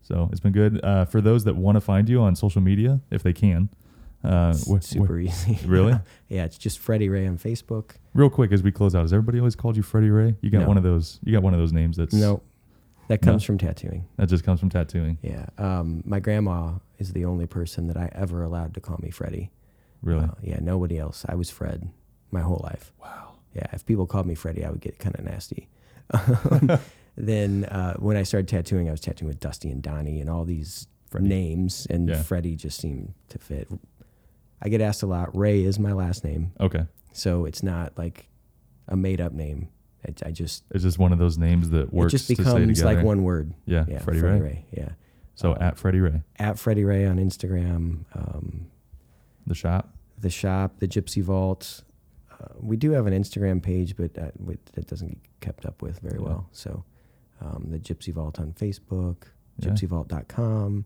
[0.00, 0.82] So it's been good.
[0.84, 3.68] Uh, for those that want to find you on social media, if they can,
[4.24, 5.58] uh, It's wh- wh- super easy.
[5.66, 5.98] really?
[6.28, 7.96] yeah, it's just Freddie Ray on Facebook.
[8.14, 10.34] real quick as we close out, has everybody always called you Freddie Ray?
[10.40, 10.68] You got No.
[10.68, 11.20] one of those.
[11.24, 12.42] You got one of those names that's No,
[13.08, 13.32] that No.
[13.32, 14.06] comes from tattooing.
[14.16, 15.18] that just comes from tattooing.
[15.22, 15.46] Yeah.
[15.58, 19.50] Um, my grandma is the only person that I ever allowed to call me Freddie.
[20.02, 20.24] Really?
[20.24, 21.24] Uh, yeah, nobody else.
[21.28, 21.88] I was Fred
[22.30, 22.92] my whole life.
[23.00, 23.32] wow.
[23.54, 25.68] Yeah, if people called me Freddie, I would get kind of nasty.
[27.16, 30.44] then uh, when I started tattooing, I was tattooing with Dusty and Donnie and all
[30.44, 31.28] these Freddie.
[31.28, 32.22] names, and Yeah.
[32.22, 33.68] Freddie just seemed to fit.
[34.62, 35.36] I get asked a lot.
[35.36, 36.84] Ray is my last name, Okay.
[37.12, 38.28] so it's not like
[38.86, 39.68] a made up name.
[40.06, 42.78] I, I just It's just one of those names that works it just to becomes
[42.78, 42.94] together.
[42.96, 43.52] like one word.
[43.66, 44.64] Yeah, Yeah, Freddie, Ray.
[44.72, 44.90] Yeah,
[45.34, 48.04] So Uh, at Freddie Ray, at Freddie Ray on Instagram.
[48.14, 48.66] Um,
[49.48, 49.94] the shop.
[50.20, 51.82] the shop, the Gypsy Vault.
[52.32, 54.34] Uh, we do have an Instagram page, but that,
[54.74, 56.26] that doesn't get kept up with very Yeah.
[56.26, 56.48] well.
[56.52, 56.84] So
[57.40, 59.24] um, the Gypsy Vault on Facebook,
[59.58, 59.70] Yeah.
[59.70, 60.84] gypsyvault.com.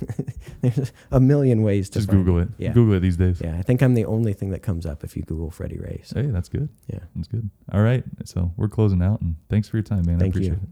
[0.62, 2.48] There's a million ways to Just Google it.
[2.56, 2.72] Yeah.
[2.72, 3.40] Google it these days.
[3.44, 6.00] Yeah, I think I'm the only thing that comes up if you Google Freddie Ray.
[6.04, 6.70] So Hey, that's good.
[6.88, 7.50] yeah, That's good.
[7.72, 8.02] All right.
[8.24, 10.16] So we're closing out and thanks for your time, man.
[10.16, 10.40] I Thank you.
[10.42, 10.68] appreciate it.